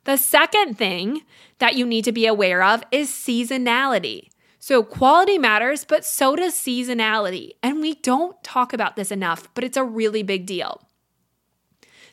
The 0.05 0.17
second 0.17 0.79
thing 0.79 1.23
that 1.59 1.75
you 1.75 1.87
need 1.87 2.05
to 2.05 2.13
be 2.13 2.27
aware 2.27 2.63
of 2.63 2.85
is 2.93 3.09
seasonality. 3.11 4.29
So, 4.65 4.85
quality 4.85 5.39
matters, 5.39 5.83
but 5.83 6.05
so 6.05 6.37
does 6.37 6.55
seasonality. 6.55 7.55
And 7.65 7.81
we 7.81 7.95
don't 7.95 8.41
talk 8.45 8.73
about 8.73 8.95
this 8.95 9.11
enough, 9.11 9.53
but 9.55 9.65
it's 9.65 9.77
a 9.77 9.83
really 9.83 10.23
big 10.23 10.47
deal. 10.47 10.83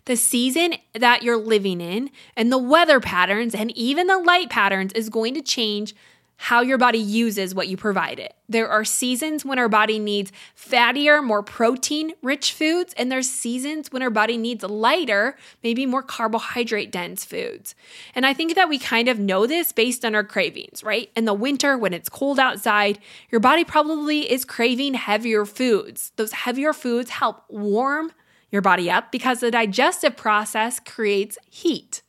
The 0.05 0.15
season 0.15 0.73
that 0.95 1.21
you're 1.21 1.37
living 1.37 1.79
in 1.79 2.09
and 2.35 2.51
the 2.51 2.57
weather 2.57 2.99
patterns 2.99 3.53
and 3.53 3.69
even 3.77 4.07
the 4.07 4.17
light 4.17 4.49
patterns 4.49 4.93
is 4.93 5.09
going 5.09 5.35
to 5.35 5.43
change 5.43 5.93
how 6.41 6.61
your 6.61 6.77
body 6.77 6.97
uses 6.97 7.53
what 7.53 7.67
you 7.67 7.75
provide 7.75 8.17
it. 8.17 8.33
There 8.47 8.69
are 8.69 8.85
seasons 8.85 9.43
when 9.43 9.59
our 9.59 9.67
body 9.67 9.99
needs 9.99 10.31
fattier, 10.55 11.21
more 11.21 11.43
protein 11.43 12.13
rich 12.21 12.53
foods, 12.53 12.93
and 12.97 13.11
there's 13.11 13.29
seasons 13.29 13.91
when 13.91 14.01
our 14.01 14.09
body 14.09 14.37
needs 14.37 14.63
lighter, 14.63 15.35
maybe 15.63 15.85
more 15.85 16.01
carbohydrate 16.01 16.93
dense 16.93 17.25
foods. 17.25 17.75
And 18.15 18.25
I 18.25 18.33
think 18.33 18.55
that 18.55 18.69
we 18.69 18.79
kind 18.79 19.09
of 19.09 19.19
know 19.19 19.47
this 19.47 19.73
based 19.73 20.05
on 20.05 20.15
our 20.15 20.23
cravings, 20.23 20.81
right? 20.81 21.11
In 21.13 21.25
the 21.25 21.33
winter, 21.33 21.77
when 21.77 21.93
it's 21.93 22.07
cold 22.07 22.39
outside, 22.39 22.99
your 23.29 23.41
body 23.41 23.65
probably 23.65 24.31
is 24.31 24.45
craving 24.45 24.93
heavier 24.93 25.43
foods. 25.45 26.13
Those 26.15 26.31
heavier 26.31 26.71
foods 26.71 27.09
help 27.09 27.43
warm 27.49 28.13
your 28.49 28.61
body 28.61 28.89
up 28.89 29.11
because 29.11 29.41
the 29.41 29.51
digestive 29.51 30.15
process 30.15 30.79
creates 30.79 31.37
heat. 31.49 32.01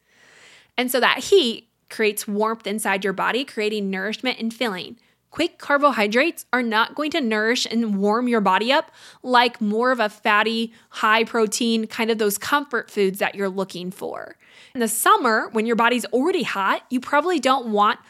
And 0.78 0.88
so 0.88 1.00
that 1.00 1.18
heat 1.18 1.69
creates 1.90 2.26
warmth 2.26 2.66
inside 2.66 3.04
your 3.04 3.12
body, 3.12 3.44
creating 3.44 3.90
nourishment 3.90 4.38
and 4.38 4.54
filling. 4.54 4.96
Quick 5.30 5.58
carbohydrates 5.58 6.44
are 6.52 6.62
not 6.62 6.94
going 6.94 7.12
to 7.12 7.20
nourish 7.20 7.66
and 7.70 7.98
warm 7.98 8.26
your 8.26 8.40
body 8.40 8.72
up 8.72 8.90
like 9.22 9.60
more 9.60 9.92
of 9.92 10.00
a 10.00 10.08
fatty, 10.08 10.72
high 10.88 11.22
protein, 11.22 11.86
kind 11.86 12.10
of 12.10 12.18
those 12.18 12.36
comfort 12.36 12.90
foods 12.90 13.20
that 13.20 13.36
you're 13.36 13.48
looking 13.48 13.92
for. 13.92 14.36
In 14.74 14.80
the 14.80 14.88
summer, 14.88 15.48
when 15.52 15.66
your 15.66 15.76
body's 15.76 16.04
already 16.06 16.42
hot, 16.42 16.82
you 16.90 16.98
probably 16.98 17.38
don't 17.38 17.70
want 17.70 18.00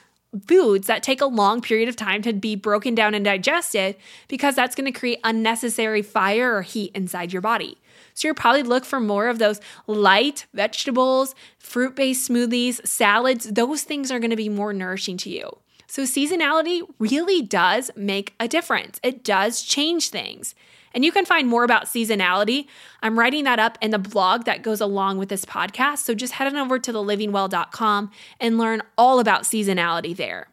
foods 0.47 0.87
that 0.87 1.03
take 1.03 1.21
a 1.21 1.27
long 1.27 1.61
period 1.61 1.89
of 1.89 1.97
time 1.97 2.23
to 2.23 2.33
be 2.33 2.55
broken 2.55 2.95
down 2.95 3.15
and 3.15 3.25
digested 3.25 3.97
because 4.29 4.55
that's 4.55 4.75
going 4.75 4.91
to 4.91 4.99
create 4.99 5.19
unnecessary 5.25 6.03
fire 6.03 6.55
or 6.55 6.63
heat 6.63 6.93
inside 6.95 7.33
your 7.33 7.43
body. 7.43 7.77
So 8.21 8.29
you'll 8.29 8.35
probably 8.35 8.65
look 8.65 8.85
for 8.85 9.01
more 9.01 9.29
of 9.29 9.39
those 9.39 9.63
light 9.87 10.45
vegetables, 10.53 11.35
fruit 11.59 11.97
based 11.97 12.29
smoothies, 12.29 12.87
salads. 12.87 13.47
Those 13.47 13.83
things 13.83 14.13
are 14.13 14.19
going 14.19 14.29
to 14.29 14.37
be 14.37 14.51
more 14.51 14.75
nourishing 14.75 15.17
to 15.19 15.31
you. 15.31 15.57
So 15.87 16.03
seasonality 16.03 16.83
really 16.99 17.41
does 17.41 17.91
make 17.97 18.35
a 18.39 18.47
difference, 18.47 19.01
it 19.03 19.25
does 19.25 19.63
change 19.63 20.11
things. 20.11 20.55
And 20.93 21.03
you 21.03 21.13
can 21.13 21.25
find 21.25 21.49
more 21.49 21.65
about 21.65 21.87
seasonality. 21.87 22.67
I'm 23.01 23.19
writing 23.19 23.45
that 23.45 23.59
up 23.59 23.79
in 23.81 23.91
the 23.91 23.99
blog 23.99 24.45
that 24.45 24.63
goes 24.63 24.83
along 24.83 25.17
with 25.17 25.31
this 25.31 25.47
podcast. 25.47 25.99
So 25.99 26.15
just 26.15 26.35
head 26.35 26.49
on 26.49 26.57
over 26.57 26.79
to 26.79 26.93
thelivingwell.com 26.93 28.11
and 28.39 28.59
learn 28.59 28.83
all 28.99 29.19
about 29.19 29.45
seasonality 29.45 30.15
there. 30.15 30.49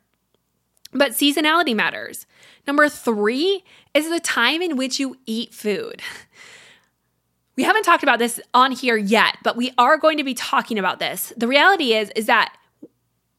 But 0.93 1.13
seasonality 1.13 1.75
matters. 1.75 2.27
Number 2.65 2.87
three 2.87 3.65
is 3.93 4.09
the 4.09 4.19
time 4.19 4.61
in 4.61 4.77
which 4.77 4.99
you 4.99 5.17
eat 5.25 5.53
food. 5.53 6.01
We 7.57 7.63
haven't 7.63 7.83
talked 7.83 8.03
about 8.03 8.19
this 8.19 8.39
on 8.53 8.71
here 8.71 8.95
yet, 8.95 9.37
but 9.43 9.57
we 9.57 9.73
are 9.77 9.97
going 9.97 10.17
to 10.17 10.23
be 10.23 10.35
talking 10.35 10.77
about 10.77 10.99
this. 10.99 11.33
The 11.35 11.47
reality 11.47 11.93
is 11.93 12.11
is 12.15 12.27
that 12.27 12.55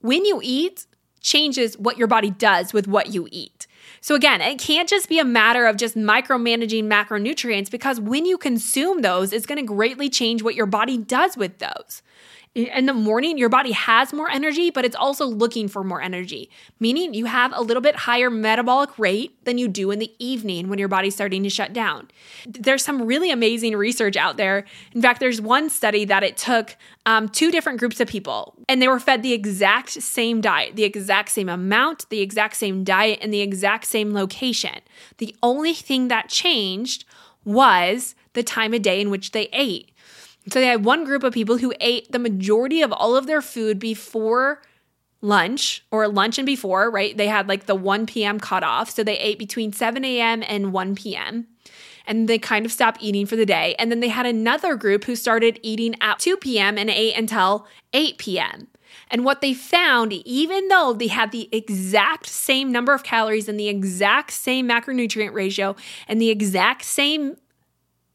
when 0.00 0.24
you 0.24 0.40
eat 0.42 0.86
changes 1.20 1.78
what 1.78 1.98
your 1.98 2.06
body 2.06 2.30
does 2.30 2.72
with 2.72 2.86
what 2.86 3.12
you 3.14 3.28
eat. 3.30 3.66
So 4.00 4.14
again, 4.14 4.40
it 4.40 4.58
can't 4.58 4.88
just 4.88 5.08
be 5.08 5.18
a 5.18 5.24
matter 5.24 5.66
of 5.66 5.76
just 5.76 5.96
micromanaging 5.96 6.84
macronutrients 6.84 7.70
because 7.70 8.00
when 8.00 8.24
you 8.24 8.38
consume 8.38 9.02
those, 9.02 9.32
it's 9.32 9.46
going 9.46 9.58
to 9.58 9.64
greatly 9.64 10.08
change 10.08 10.42
what 10.42 10.54
your 10.54 10.66
body 10.66 10.96
does 10.96 11.36
with 11.36 11.58
those 11.58 12.02
in 12.66 12.86
the 12.86 12.94
morning, 12.94 13.38
your 13.38 13.48
body 13.48 13.72
has 13.72 14.12
more 14.12 14.28
energy, 14.28 14.70
but 14.70 14.84
it's 14.84 14.96
also 14.96 15.26
looking 15.26 15.68
for 15.68 15.84
more 15.84 16.02
energy, 16.02 16.50
meaning 16.80 17.14
you 17.14 17.26
have 17.26 17.52
a 17.54 17.60
little 17.60 17.80
bit 17.80 17.94
higher 17.94 18.30
metabolic 18.30 18.98
rate 18.98 19.44
than 19.44 19.58
you 19.58 19.68
do 19.68 19.90
in 19.90 19.98
the 19.98 20.12
evening 20.18 20.68
when 20.68 20.78
your 20.78 20.88
body's 20.88 21.14
starting 21.14 21.42
to 21.44 21.50
shut 21.50 21.72
down. 21.72 22.08
There's 22.46 22.84
some 22.84 23.02
really 23.02 23.30
amazing 23.30 23.76
research 23.76 24.16
out 24.16 24.36
there. 24.36 24.64
In 24.92 25.00
fact, 25.00 25.20
there's 25.20 25.40
one 25.40 25.70
study 25.70 26.04
that 26.06 26.24
it 26.24 26.36
took 26.36 26.76
um, 27.06 27.28
two 27.28 27.50
different 27.50 27.78
groups 27.78 28.00
of 28.00 28.08
people, 28.08 28.54
and 28.68 28.82
they 28.82 28.88
were 28.88 29.00
fed 29.00 29.22
the 29.22 29.32
exact 29.32 29.90
same 29.90 30.40
diet, 30.40 30.74
the 30.74 30.84
exact 30.84 31.30
same 31.30 31.48
amount, 31.48 32.08
the 32.10 32.20
exact 32.20 32.56
same 32.56 32.82
diet, 32.82 33.20
and 33.22 33.32
the 33.32 33.40
exact 33.40 33.84
same 33.84 34.12
location. 34.12 34.80
The 35.18 35.34
only 35.42 35.74
thing 35.74 36.08
that 36.08 36.28
changed 36.28 37.04
was 37.44 38.14
the 38.32 38.42
time 38.42 38.74
of 38.74 38.82
day 38.82 39.00
in 39.00 39.10
which 39.10 39.30
they 39.30 39.48
ate. 39.52 39.90
So 40.50 40.60
they 40.60 40.66
had 40.66 40.84
one 40.84 41.04
group 41.04 41.22
of 41.22 41.32
people 41.32 41.58
who 41.58 41.72
ate 41.80 42.10
the 42.10 42.18
majority 42.18 42.82
of 42.82 42.92
all 42.92 43.16
of 43.16 43.26
their 43.26 43.42
food 43.42 43.78
before 43.78 44.62
lunch 45.20 45.84
or 45.90 46.06
lunch 46.08 46.38
and 46.38 46.46
before, 46.46 46.90
right? 46.90 47.16
They 47.16 47.26
had 47.26 47.48
like 47.48 47.66
the 47.66 47.74
1 47.74 48.06
p.m. 48.06 48.38
cutoff. 48.38 48.90
So 48.90 49.02
they 49.02 49.18
ate 49.18 49.38
between 49.38 49.72
7 49.72 50.04
a.m. 50.04 50.42
and 50.46 50.72
1 50.72 50.94
p.m. 50.94 51.46
And 52.06 52.28
they 52.28 52.38
kind 52.38 52.64
of 52.64 52.72
stopped 52.72 53.02
eating 53.02 53.26
for 53.26 53.36
the 53.36 53.44
day. 53.44 53.74
And 53.78 53.90
then 53.90 54.00
they 54.00 54.08
had 54.08 54.26
another 54.26 54.76
group 54.76 55.04
who 55.04 55.16
started 55.16 55.58
eating 55.62 55.94
at 56.00 56.18
2 56.18 56.36
p.m. 56.38 56.78
and 56.78 56.88
ate 56.88 57.16
until 57.16 57.66
8 57.92 58.18
p.m. 58.18 58.68
And 59.10 59.24
what 59.24 59.40
they 59.40 59.54
found, 59.54 60.12
even 60.12 60.68
though 60.68 60.92
they 60.92 61.08
had 61.08 61.32
the 61.32 61.48
exact 61.52 62.26
same 62.26 62.70
number 62.72 62.92
of 62.94 63.02
calories 63.02 63.48
and 63.48 63.58
the 63.58 63.68
exact 63.68 64.32
same 64.32 64.68
macronutrient 64.68 65.32
ratio 65.32 65.76
and 66.06 66.20
the 66.20 66.30
exact 66.30 66.84
same 66.84 67.36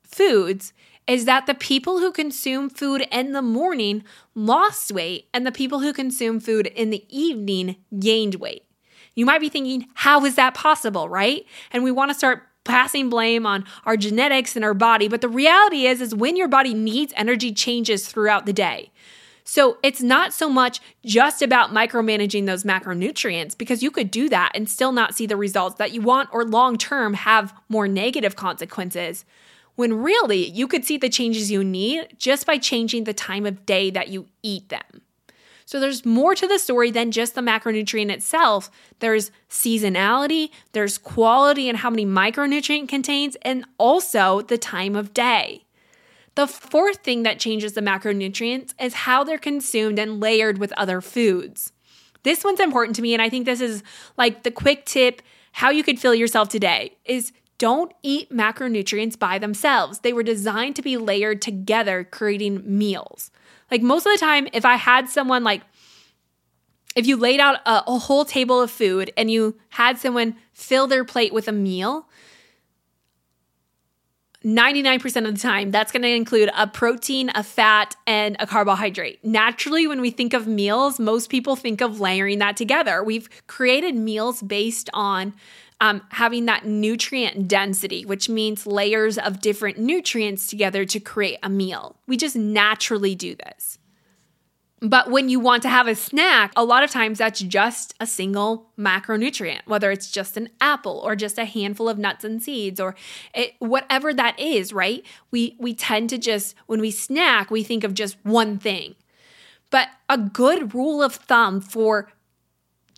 foods, 0.04 0.74
is 1.07 1.25
that 1.25 1.45
the 1.45 1.53
people 1.53 1.99
who 1.99 2.11
consume 2.11 2.69
food 2.69 3.07
in 3.11 3.33
the 3.33 3.41
morning 3.41 4.03
lost 4.35 4.91
weight 4.91 5.27
and 5.33 5.45
the 5.45 5.51
people 5.51 5.79
who 5.79 5.93
consume 5.93 6.39
food 6.39 6.67
in 6.67 6.89
the 6.89 7.05
evening 7.09 7.75
gained 7.99 8.35
weight. 8.35 8.65
You 9.15 9.25
might 9.25 9.41
be 9.41 9.49
thinking, 9.49 9.87
how 9.93 10.25
is 10.25 10.35
that 10.35 10.53
possible, 10.53 11.09
right? 11.09 11.45
And 11.71 11.83
we 11.83 11.91
want 11.91 12.09
to 12.09 12.15
start 12.15 12.43
passing 12.63 13.09
blame 13.09 13.45
on 13.45 13.65
our 13.85 13.97
genetics 13.97 14.55
and 14.55 14.63
our 14.63 14.73
body, 14.73 15.07
but 15.07 15.21
the 15.21 15.29
reality 15.29 15.85
is 15.85 16.01
is 16.01 16.15
when 16.15 16.35
your 16.35 16.47
body 16.47 16.73
needs 16.73 17.13
energy 17.15 17.51
changes 17.51 18.07
throughout 18.07 18.45
the 18.45 18.53
day. 18.53 18.91
So 19.43 19.77
it's 19.83 20.01
not 20.01 20.33
so 20.33 20.47
much 20.47 20.79
just 21.03 21.41
about 21.41 21.71
micromanaging 21.71 22.45
those 22.45 22.63
macronutrients 22.63 23.57
because 23.57 23.83
you 23.83 23.91
could 23.91 24.09
do 24.09 24.29
that 24.29 24.53
and 24.55 24.69
still 24.69 24.93
not 24.93 25.15
see 25.15 25.25
the 25.25 25.35
results 25.35 25.75
that 25.75 25.91
you 25.91 26.01
want 26.01 26.29
or 26.31 26.45
long 26.45 26.77
term 26.77 27.13
have 27.13 27.53
more 27.67 27.87
negative 27.87 28.37
consequences 28.37 29.25
when 29.75 29.93
really 29.93 30.49
you 30.49 30.67
could 30.67 30.86
see 30.86 30.97
the 30.97 31.09
changes 31.09 31.51
you 31.51 31.63
need 31.63 32.15
just 32.17 32.45
by 32.45 32.57
changing 32.57 33.03
the 33.03 33.13
time 33.13 33.45
of 33.45 33.65
day 33.65 33.89
that 33.89 34.09
you 34.09 34.27
eat 34.41 34.69
them. 34.69 35.01
So 35.65 35.79
there's 35.79 36.05
more 36.05 36.36
to 36.36 36.47
the 36.47 36.59
story 36.59 36.91
than 36.91 37.12
just 37.12 37.36
the 37.36 37.41
macronutrient 37.41 38.12
itself. 38.12 38.69
There's 38.99 39.31
seasonality, 39.49 40.49
there's 40.73 40.97
quality 40.97 41.69
and 41.69 41.77
how 41.77 41.89
many 41.89 42.05
micronutrient 42.05 42.89
contains, 42.89 43.38
and 43.41 43.65
also 43.77 44.41
the 44.41 44.57
time 44.57 44.95
of 44.95 45.13
day. 45.13 45.65
The 46.36 46.47
fourth 46.47 46.97
thing 46.97 47.23
that 47.23 47.39
changes 47.39 47.73
the 47.73 47.81
macronutrients 47.81 48.73
is 48.79 48.93
how 48.93 49.23
they're 49.23 49.38
consumed 49.38 49.99
and 49.99 50.19
layered 50.19 50.57
with 50.57 50.73
other 50.73 50.99
foods. 50.99 51.71
This 52.23 52.43
one's 52.43 52.59
important 52.59 52.95
to 52.97 53.01
me, 53.01 53.13
and 53.13 53.21
I 53.21 53.29
think 53.29 53.45
this 53.45 53.62
is 53.62 53.83
like 54.17 54.43
the 54.43 54.51
quick 54.51 54.86
tip 54.86 55.21
how 55.53 55.69
you 55.69 55.83
could 55.83 55.99
fill 55.99 56.15
yourself 56.15 56.49
today 56.49 56.97
is 57.05 57.31
don't 57.63 57.93
eat 58.04 58.30
macronutrients 58.30 59.17
by 59.17 59.39
themselves. 59.39 59.99
They 59.99 60.12
were 60.12 60.21
designed 60.21 60.76
to 60.76 60.82
be 60.82 60.97
layered 60.97 61.41
together, 61.41 62.04
creating 62.04 62.62
meals. 62.65 63.32
Like 63.71 63.82
most 63.82 64.06
of 64.06 64.12
the 64.12 64.17
time, 64.17 64.49
if 64.52 64.65
I 64.65 64.76
had 64.76 65.08
someone 65.08 65.45
like, 65.45 65.62
if 66.93 67.08
you 67.08 67.15
laid 67.15 67.39
out 67.39 67.65
a, 67.65 67.86
a 67.88 67.99
whole 67.99 68.26
table 68.26 68.62
of 68.62 68.69
food 68.69 69.13
and 69.15 69.32
you 69.32 69.58
had 69.69 69.97
someone 69.97 70.36
fill 70.52 70.88
their 70.88 71.06
plate 71.06 71.34
with 71.34 71.47
a 71.47 71.54
meal, 71.54 72.10
99% 74.43 75.26
of 75.26 75.34
the 75.34 75.39
time, 75.39 75.71
that's 75.71 75.93
going 75.93 76.02
to 76.02 76.10
include 76.10 76.52
a 76.58 76.67
protein, 76.67 77.32
a 77.34 77.43
fat, 77.43 77.95
and 78.06 78.36
a 78.41 78.45
carbohydrate. 78.45 79.23
Naturally, 79.23 79.88
when 79.88 80.02
we 80.02 80.12
think 80.12 80.34
of 80.34 80.47
meals, 80.47 80.99
most 80.99 81.30
people 81.30 81.56
think 81.56 81.80
of 81.80 82.02
layering 82.02 82.39
that 82.39 82.58
together. 82.58 83.02
We've 83.02 83.30
created 83.47 83.95
meals 83.95 84.41
based 84.41 84.89
on 84.93 85.34
um, 85.84 86.02
having 86.12 86.46
that 86.46 86.65
nutrient 86.65 87.50
density, 87.50 88.06
which 88.06 88.30
means 88.30 88.65
layers 88.65 89.17
of 89.17 89.41
different 89.41 89.78
nutrients 89.78 90.48
together 90.48 90.86
to 90.86 90.98
create 90.98 91.39
a 91.43 91.50
meal. 91.50 91.98
We 92.08 92.15
just 92.15 92.38
naturally 92.38 93.15
do 93.15 93.36
this. 93.36 93.78
But 94.80 95.12
when 95.12 95.28
you 95.28 95.41
want 95.41 95.62
to 95.63 95.69
have 95.69 95.89
a 95.89 95.96
snack, 95.96 96.54
a 96.56 96.63
lot 96.63 96.86
of 96.86 96.89
times 96.89 97.17
that's 97.17 97.41
just 97.41 97.96
a 98.00 98.08
single 98.08 98.72
macronutrient, 98.80 99.60
whether 99.65 99.91
it's 99.91 100.10
just 100.10 100.38
an 100.38 100.48
apple 100.62 101.02
or 101.04 101.17
just 101.17 101.38
a 101.38 101.43
handful 101.43 101.89
of 101.89 101.98
nuts 101.98 102.24
and 102.24 102.41
seeds 102.41 102.80
or 102.80 102.96
it, 103.34 103.56
whatever 103.60 104.13
that 104.13 104.39
is, 104.39 104.72
right? 104.72 105.06
We 105.32 105.58
we 105.60 105.74
tend 105.74 106.10
to 106.12 106.17
just 106.17 106.56
when 106.65 106.80
we 106.80 106.91
snack, 106.91 107.52
we 107.52 107.62
think 107.62 107.84
of 107.84 107.93
just 107.93 108.15
one 108.24 108.58
thing. 108.58 108.96
But 109.69 109.89
a 110.08 110.17
good 110.17 110.74
rule 110.74 111.04
of 111.04 111.13
thumb 111.13 111.60
for 111.60 112.10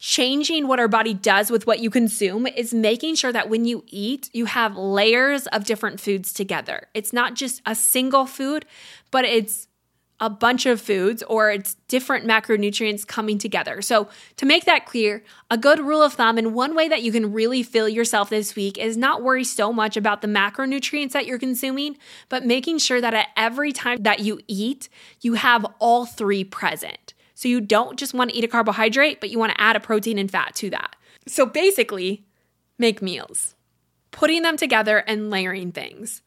changing 0.06 0.68
what 0.68 0.80
our 0.80 0.88
body 0.88 1.16
does 1.16 1.50
with 1.50 1.66
what 1.66 1.80
you 1.80 1.90
consume 1.90 2.46
is 2.46 2.76
making 2.76 3.16
sure 3.16 3.34
that 3.34 3.50
when 3.50 3.66
you 3.66 3.84
eat, 3.88 4.30
you 4.34 4.46
have 4.46 4.78
layers 4.78 5.48
of 5.48 5.66
different 5.66 6.00
foods 6.00 6.32
together. 6.32 6.88
It's 6.94 7.12
not 7.12 7.34
just 7.34 7.60
a 7.66 7.74
single 7.74 8.28
food, 8.28 8.68
but 9.10 9.26
it's 9.26 9.68
a 10.20 10.30
bunch 10.30 10.68
of 10.68 10.80
foods 10.80 11.24
or 11.24 11.50
it's 11.50 11.74
different 11.88 12.24
macronutrients 12.24 13.06
coming 13.06 13.40
together. 13.40 13.82
So, 13.82 14.08
to 14.38 14.46
make 14.46 14.66
that 14.66 14.86
clear, 14.86 15.24
a 15.50 15.58
good 15.58 15.80
rule 15.80 16.04
of 16.04 16.14
thumb 16.14 16.38
and 16.38 16.54
one 16.54 16.76
way 16.76 16.88
that 16.88 17.02
you 17.02 17.12
can 17.12 17.34
really 17.34 17.64
fill 17.64 17.90
yourself 17.90 18.30
this 18.30 18.56
week 18.56 18.78
is 18.78 18.96
not 18.96 19.24
worry 19.24 19.44
so 19.44 19.74
much 19.74 19.98
about 19.98 20.22
the 20.22 20.28
macronutrients 20.28 21.14
that 21.14 21.26
you're 21.26 21.40
consuming, 21.40 21.98
but 22.30 22.46
making 22.46 22.78
sure 22.78 23.02
that 23.02 23.16
at 23.16 23.30
every 23.36 23.72
time 23.72 24.04
that 24.04 24.20
you 24.20 24.40
eat, 24.48 24.88
you 25.22 25.34
have 25.34 25.66
all 25.80 26.06
three 26.06 26.44
present. 26.44 27.05
So, 27.36 27.48
you 27.48 27.62
don't 27.62 27.98
just 28.00 28.14
want 28.14 28.32
to 28.32 28.36
eat 28.36 28.44
a 28.44 28.48
carbohydrate, 28.48 29.20
but 29.22 29.30
you 29.30 29.38
want 29.38 29.54
to 29.54 29.62
add 29.62 29.76
a 29.76 29.80
protein 29.80 30.18
and 30.18 30.32
fat 30.32 30.56
to 30.56 30.70
that. 30.72 30.96
So, 31.28 31.46
basically, 31.46 32.26
make 32.80 33.02
meals, 33.02 33.56
putting 34.12 34.42
them 34.42 34.58
together 34.58 34.98
and 34.98 35.30
layering 35.30 35.72
things. 35.72 36.22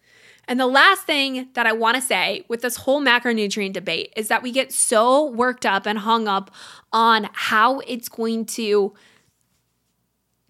And 0.49 0.59
the 0.59 0.67
last 0.67 1.03
thing 1.03 1.49
that 1.53 1.67
I 1.67 1.73
want 1.73 1.97
to 1.97 2.01
say 2.01 2.45
with 2.49 2.63
this 2.63 2.77
whole 2.77 3.03
macronutrient 3.03 3.75
debate 3.75 4.15
is 4.17 4.29
that 4.29 4.43
we 4.43 4.51
get 4.51 4.73
so 4.73 5.27
worked 5.27 5.67
up 5.67 5.87
and 5.87 5.99
hung 5.99 6.27
up 6.27 6.51
on 6.91 7.29
how 7.35 7.81
it's 7.81 8.09
going 8.09 8.47
to 8.47 8.95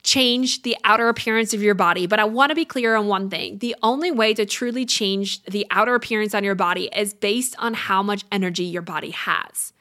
change 0.05 0.63
the 0.63 0.77
outer 0.85 1.09
appearance 1.09 1.53
of 1.53 1.63
your 1.63 1.75
body. 1.75 2.07
But 2.07 2.21
I 2.21 2.25
want 2.25 2.51
to 2.51 2.55
be 2.55 2.65
clear 2.65 2.95
on 2.95 3.09
one 3.09 3.29
thing 3.29 3.59
the 3.59 3.75
only 3.83 4.13
way 4.13 4.35
to 4.35 4.47
truly 4.47 4.87
change 4.87 5.43
the 5.45 5.67
outer 5.73 5.97
appearance 5.97 6.33
on 6.33 6.45
your 6.45 6.55
body 6.55 6.89
is 6.95 7.13
based 7.13 7.57
on 7.59 7.75
how 7.75 8.01
much 8.01 8.25
energy 8.31 8.65
your 8.65 8.83
body 8.83 9.11
has. 9.11 9.73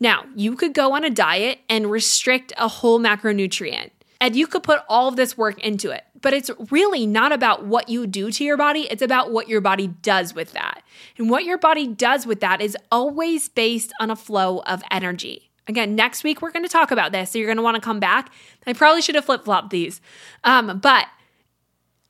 Now, 0.00 0.24
you 0.34 0.54
could 0.54 0.74
go 0.74 0.94
on 0.94 1.04
a 1.04 1.10
diet 1.10 1.58
and 1.68 1.90
restrict 1.90 2.52
a 2.56 2.68
whole 2.68 3.00
macronutrient. 3.00 3.90
And 4.20 4.34
you 4.34 4.46
could 4.46 4.62
put 4.62 4.80
all 4.88 5.08
of 5.08 5.16
this 5.16 5.36
work 5.36 5.58
into 5.60 5.90
it. 5.90 6.04
But 6.20 6.32
it's 6.32 6.50
really 6.70 7.06
not 7.06 7.30
about 7.30 7.64
what 7.64 7.88
you 7.88 8.06
do 8.06 8.32
to 8.32 8.44
your 8.44 8.56
body, 8.56 8.88
it's 8.90 9.02
about 9.02 9.30
what 9.30 9.48
your 9.48 9.60
body 9.60 9.86
does 9.86 10.34
with 10.34 10.52
that. 10.52 10.82
And 11.16 11.30
what 11.30 11.44
your 11.44 11.58
body 11.58 11.86
does 11.86 12.26
with 12.26 12.40
that 12.40 12.60
is 12.60 12.76
always 12.90 13.48
based 13.48 13.92
on 14.00 14.10
a 14.10 14.16
flow 14.16 14.60
of 14.60 14.82
energy. 14.90 15.50
Again, 15.68 15.94
next 15.94 16.24
week 16.24 16.42
we're 16.42 16.50
going 16.50 16.64
to 16.64 16.70
talk 16.70 16.90
about 16.90 17.12
this, 17.12 17.30
so 17.30 17.38
you're 17.38 17.46
going 17.46 17.58
to 17.58 17.62
want 17.62 17.76
to 17.76 17.80
come 17.80 18.00
back. 18.00 18.32
I 18.66 18.72
probably 18.72 19.02
should 19.02 19.14
have 19.14 19.26
flip 19.26 19.44
flopped 19.44 19.70
these, 19.70 20.00
um, 20.42 20.78
but 20.80 21.06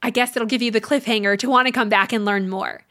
I 0.00 0.10
guess 0.10 0.36
it'll 0.36 0.46
give 0.46 0.62
you 0.62 0.70
the 0.70 0.80
cliffhanger 0.80 1.36
to 1.40 1.48
want 1.50 1.66
to 1.66 1.72
come 1.72 1.88
back 1.88 2.12
and 2.12 2.24
learn 2.24 2.48
more. 2.48 2.84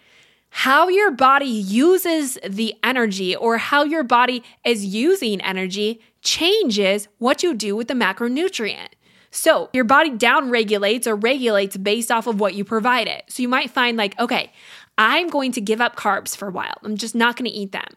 How 0.49 0.87
your 0.87 1.11
body 1.11 1.45
uses 1.45 2.37
the 2.47 2.73
energy 2.83 3.35
or 3.35 3.57
how 3.57 3.83
your 3.83 4.03
body 4.03 4.43
is 4.63 4.85
using 4.85 5.41
energy 5.41 6.01
changes 6.21 7.07
what 7.17 7.43
you 7.43 7.53
do 7.53 7.75
with 7.75 7.87
the 7.87 7.93
macronutrient. 7.93 8.89
So 9.29 9.69
your 9.73 9.83
body 9.83 10.11
down 10.11 10.49
regulates 10.49 11.05
or 11.05 11.15
regulates 11.15 11.77
based 11.77 12.11
off 12.11 12.27
of 12.27 12.39
what 12.39 12.55
you 12.55 12.63
provide 12.63 13.07
it. 13.07 13.23
So 13.29 13.41
you 13.41 13.49
might 13.49 13.69
find 13.69 13.97
like, 13.97 14.17
okay, 14.19 14.51
I'm 14.97 15.29
going 15.29 15.51
to 15.51 15.61
give 15.61 15.79
up 15.79 15.95
carbs 15.95 16.35
for 16.35 16.47
a 16.47 16.51
while. 16.51 16.75
I'm 16.83 16.97
just 16.97 17.13
not 17.13 17.35
going 17.35 17.49
to 17.49 17.55
eat 17.55 17.71
them. 17.71 17.87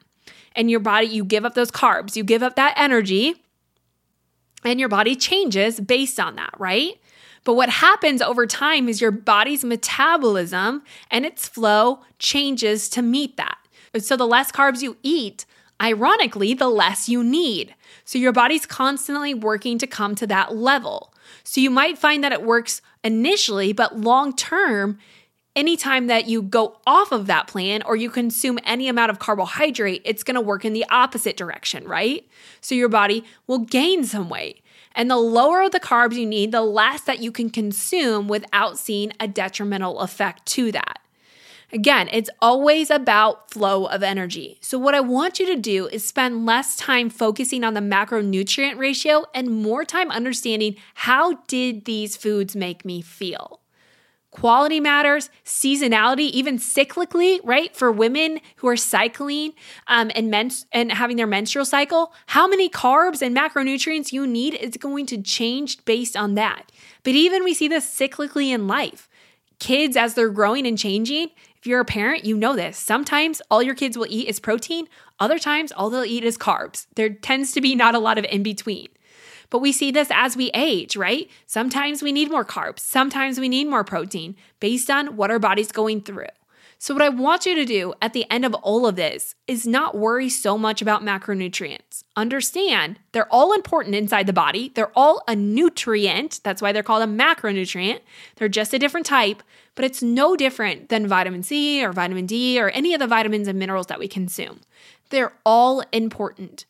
And 0.55 0.71
your 0.71 0.81
body, 0.81 1.07
you 1.07 1.25
give 1.25 1.45
up 1.45 1.55
those 1.55 1.71
carbs, 1.71 2.17
you 2.17 2.25
give 2.25 2.43
up 2.43 2.57
that 2.57 2.75
energy, 2.77 3.37
and 4.65 4.79
your 4.79 4.89
body 4.89 5.17
changes 5.17 5.81
based 5.81 6.21
on 6.21 6.37
that, 6.37 6.53
right? 6.59 7.01
But 7.44 7.55
what 7.55 7.70
happens 7.70 8.20
over 8.20 8.46
time 8.46 8.88
is 8.88 9.00
your 9.00 9.11
body's 9.11 9.64
metabolism 9.64 10.83
and 11.11 11.24
its 11.24 11.48
flow 11.48 12.00
changes 12.18 12.88
to 12.90 13.03
meet 13.03 13.37
that. 13.37 13.57
So 13.98 14.16
the 14.16 14.26
less 14.26 14.53
carbs 14.53 14.83
you 14.83 14.96
eat, 15.03 15.46
ironically, 15.81 16.55
the 16.55 16.68
less 16.68 17.09
you 17.09 17.24
need. 17.24 17.74
So 18.05 18.18
your 18.18 18.33
body's 18.33 18.66
constantly 18.66 19.35
working 19.35 19.79
to 19.79 19.87
come 19.87 20.14
to 20.16 20.26
that 20.26 20.55
level. 20.55 21.14
So 21.44 21.61
you 21.61 21.70
might 21.70 21.98
find 21.98 22.22
that 22.22 22.33
it 22.33 22.42
works 22.42 22.83
initially, 23.03 23.72
but 23.72 23.98
long 23.98 24.35
term, 24.35 24.98
anytime 25.57 26.07
that 26.07 26.29
you 26.29 26.42
go 26.42 26.79
off 26.87 27.11
of 27.11 27.26
that 27.26 27.48
plan 27.48 27.83
or 27.83 27.96
you 27.96 28.11
consume 28.11 28.59
any 28.64 28.88
amount 28.88 29.11
of 29.11 29.18
carbohydrate, 29.18 30.03
it's 30.05 30.22
going 30.22 30.35
to 30.35 30.40
work 30.40 30.64
in 30.64 30.72
the 30.72 30.85
opposite 30.90 31.37
direction, 31.37 31.87
right? 31.88 32.29
So 32.61 32.74
your 32.74 32.88
body 32.88 33.24
will 33.46 33.61
gain 33.61 34.05
some 34.05 34.29
weight. 34.29 34.60
And 34.94 35.11
the 35.11 35.16
lower 35.16 35.68
the 35.68 35.81
carbs 35.81 36.16
you 36.16 36.26
need, 36.26 36.53
the 36.53 36.62
less 36.62 37.03
that 37.03 37.20
you 37.20 37.31
can 37.33 37.50
consume 37.50 38.29
without 38.29 38.79
seeing 38.79 39.12
a 39.20 39.29
detrimental 39.29 40.00
effect 40.00 40.46
to 40.46 40.72
that. 40.72 41.00
Again, 41.72 42.09
it's 42.11 42.31
always 42.42 42.90
about 42.90 43.50
flow 43.53 43.85
of 43.87 44.03
energy. 44.03 44.59
So, 44.61 44.76
what 44.76 44.94
I 44.94 45.00
want 45.00 45.38
you 45.38 45.46
to 45.46 45.57
do 45.57 45.87
is 45.87 46.05
spend 46.05 46.44
less 46.44 46.74
time 46.74 47.09
focusing 47.09 47.62
on 47.62 47.74
the 47.74 47.81
macronutrient 47.81 48.76
ratio 48.76 49.24
and 49.33 49.62
more 49.62 49.85
time 49.85 50.11
understanding 50.11 50.74
how 50.94 51.35
did 51.46 51.85
these 51.85 52.16
foods 52.16 52.57
make 52.57 52.85
me 52.85 53.00
feel. 53.00 53.60
Quality 54.31 54.79
matters, 54.79 55.29
seasonality, 55.45 56.31
even 56.31 56.57
cyclically, 56.57 57.40
right? 57.43 57.75
For 57.75 57.90
women 57.90 58.40
who 58.57 58.69
are 58.69 58.77
cycling 58.77 59.55
um, 59.88 60.11
and 60.14 60.31
men- 60.31 60.53
and 60.71 60.93
having 60.93 61.16
their 61.16 61.27
menstrual 61.27 61.64
cycle, 61.64 62.12
how 62.27 62.47
many 62.47 62.69
carbs 62.69 63.23
and 63.23 63.37
macronutrients 63.37 64.12
you 64.12 64.27
need 64.27 64.55
is 64.55 64.77
going 64.77 65.07
to 65.07 65.21
change 65.21 65.85
based 65.85 66.16
on 66.16 66.37
that. 66.37 66.71
But 67.03 67.14
even 67.14 67.43
we 67.43 67.55
see 67.55 67.66
this 67.66 67.93
cyclically 67.93 68.51
in 68.51 68.69
life. 68.69 69.09
Kids, 69.59 69.97
as 69.97 70.14
they're 70.14 70.31
growing 70.31 70.64
and 70.66 70.79
changing, 70.79 71.31
if 71.59 71.66
you're 71.66 71.81
a 71.81 71.85
parent, 71.85 72.25
you 72.25 72.37
know 72.37 72.55
this. 72.55 72.79
Sometimes 72.79 73.43
all 73.51 73.62
your 73.62 73.75
kids 73.75 73.99
will 73.99 74.07
eat 74.09 74.29
is 74.29 74.40
protein, 74.40 74.87
other 75.19 75.38
times 75.38 75.73
all 75.73 75.90
they'll 75.90 76.05
eat 76.05 76.25
is 76.25 76.38
carbs. 76.38 76.87
There 76.95 77.11
tends 77.11 77.53
to 77.53 77.61
be 77.61 77.75
not 77.75 77.95
a 77.95 77.99
lot 77.99 78.16
of 78.16 78.25
in 78.25 78.43
between. 78.43 78.88
But 79.51 79.59
we 79.59 79.73
see 79.73 79.91
this 79.91 80.09
as 80.13 80.37
we 80.37 80.51
age, 80.55 80.97
right? 80.97 81.29
Sometimes 81.47 82.03
we 82.03 82.13
need 82.13 82.31
more 82.31 82.45
carbs, 82.45 82.81
sometimes 82.81 83.39
we 83.39 83.49
need 83.49 83.67
more 83.67 83.85
protein 83.85 84.37
based 84.61 84.91
on 84.91 85.17
what 85.17 85.31
our 85.31 85.39
body's 85.39 85.73
going 85.73 86.01
through. 86.03 86.27
So, 86.83 86.95
what 86.95 87.03
I 87.03 87.11
want 87.11 87.45
you 87.45 87.55
to 87.57 87.67
do 87.67 87.93
at 88.01 88.15
the 88.15 88.25
end 88.31 88.47
of 88.47 88.55
all 88.55 88.87
of 88.87 88.97
this 88.97 89.35
is 89.47 89.67
not 89.67 89.99
worry 89.99 90.31
so 90.31 90.57
much 90.57 90.81
about 90.81 91.03
macronutrients. 91.03 92.05
Understand 92.17 92.99
they're 93.13 93.31
all 93.31 93.53
important 93.53 93.95
inside 93.95 94.27
the 94.27 94.33
body, 94.33 94.73
they're 94.75 94.91
all 94.97 95.23
a 95.29 95.37
nutrient. 95.37 96.41
That's 96.43 96.63
why 96.63 96.73
they're 96.73 96.83
called 96.83 97.03
a 97.03 97.13
macronutrient. 97.13 98.01
They're 98.37 98.49
just 98.49 98.73
a 98.73 98.79
different 98.79 99.05
type, 99.05 99.43
but 99.75 99.85
it's 99.85 100.03
no 100.03 100.37
different 100.37 100.89
than 100.89 101.07
vitamin 101.07 101.43
C 101.43 101.85
or 101.85 101.93
vitamin 101.93 102.25
D 102.25 102.59
or 102.59 102.71
any 102.71 102.95
of 102.95 103.01
the 103.01 103.07
vitamins 103.07 103.47
and 103.47 103.59
minerals 103.59 103.89
that 103.89 103.99
we 103.99 104.09
consume. 104.09 104.61
They're 105.11 105.35
all 105.45 105.85
important. 105.93 106.65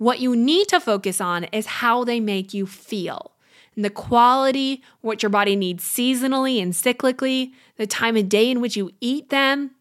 What 0.00 0.20
you 0.20 0.34
need 0.34 0.66
to 0.68 0.80
focus 0.80 1.20
on 1.20 1.44
is 1.44 1.66
how 1.66 2.04
they 2.04 2.20
make 2.20 2.54
you 2.54 2.66
feel 2.66 3.32
and 3.76 3.84
the 3.84 3.90
quality, 3.90 4.82
what 5.02 5.22
your 5.22 5.28
body 5.28 5.56
needs 5.56 5.84
seasonally 5.84 6.60
and 6.60 6.72
cyclically, 6.72 7.52
the 7.76 7.86
time 7.86 8.16
of 8.16 8.30
day 8.30 8.50
in 8.50 8.62
which 8.62 8.78
you 8.78 8.92
eat 9.02 9.28
them, 9.28 9.72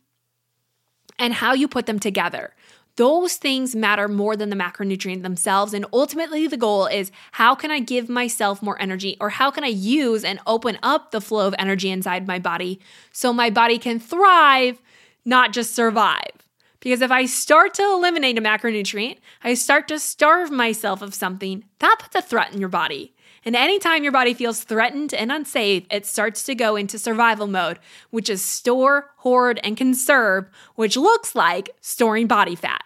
and 1.18 1.36
how 1.36 1.54
you 1.54 1.70
put 1.70 1.86
them 1.86 2.00
together. 2.00 2.54
those 3.00 3.38
things 3.38 3.78
matter 3.78 4.10
more 4.10 4.36
than 4.36 4.50
the 4.50 4.58
macronutrient 4.58 5.24
themselves. 5.24 5.74
And 5.74 5.86
ultimately, 5.94 6.48
the 6.48 6.58
goal 6.58 6.86
is 6.88 7.14
how 7.32 7.56
can 7.56 7.72
I 7.72 7.80
give 7.80 8.10
myself 8.10 8.62
more 8.62 8.80
energy 8.82 9.16
or 9.22 9.30
how 9.30 9.50
can 9.52 9.64
I 9.64 9.68
use 9.68 10.26
and 10.26 10.38
open 10.46 10.78
up 10.84 11.12
the 11.12 11.22
flow 11.22 11.48
of 11.48 11.56
energy 11.58 11.90
inside 11.90 12.28
my 12.28 12.40
body 12.40 12.82
so 13.14 13.32
my 13.32 13.50
body 13.50 13.78
can 13.78 14.02
thrive, 14.02 14.82
not 15.24 15.54
just 15.54 15.74
survive. 15.74 16.39
Because 16.80 17.02
if 17.02 17.12
I 17.12 17.26
start 17.26 17.74
to 17.76 17.84
eliminate 17.84 18.38
a 18.38 18.42
macronutrient, 18.42 19.18
I 19.44 19.54
start 19.54 19.88
to 19.90 20.00
starve 20.00 20.50
myself 20.50 21.02
of 21.02 21.14
something, 21.14 21.66
that 21.80 21.98
puts 22.00 22.16
a 22.16 22.22
threat 22.22 22.54
in 22.54 22.60
your 22.60 22.70
body. 22.70 23.14
And 23.46 23.56
anytime 23.56 24.04
your 24.04 24.12
body 24.12 24.34
feels 24.34 24.64
threatened 24.64 25.14
and 25.14 25.32
unsafe, 25.32 25.86
it 25.90 26.06
starts 26.06 26.44
to 26.44 26.56
go 26.56 26.76
into 26.76 27.00
survival 27.00 27.48
mode, 27.48 27.80
which 28.10 28.30
is 28.30 28.44
store, 28.44 29.12
hoard, 29.18 29.60
and 29.64 29.78
conserve, 29.78 30.50
which 30.76 30.98
looks 30.98 31.36
like 31.36 31.70
storing 31.82 32.28
body 32.28 32.56
fat. 32.56 32.84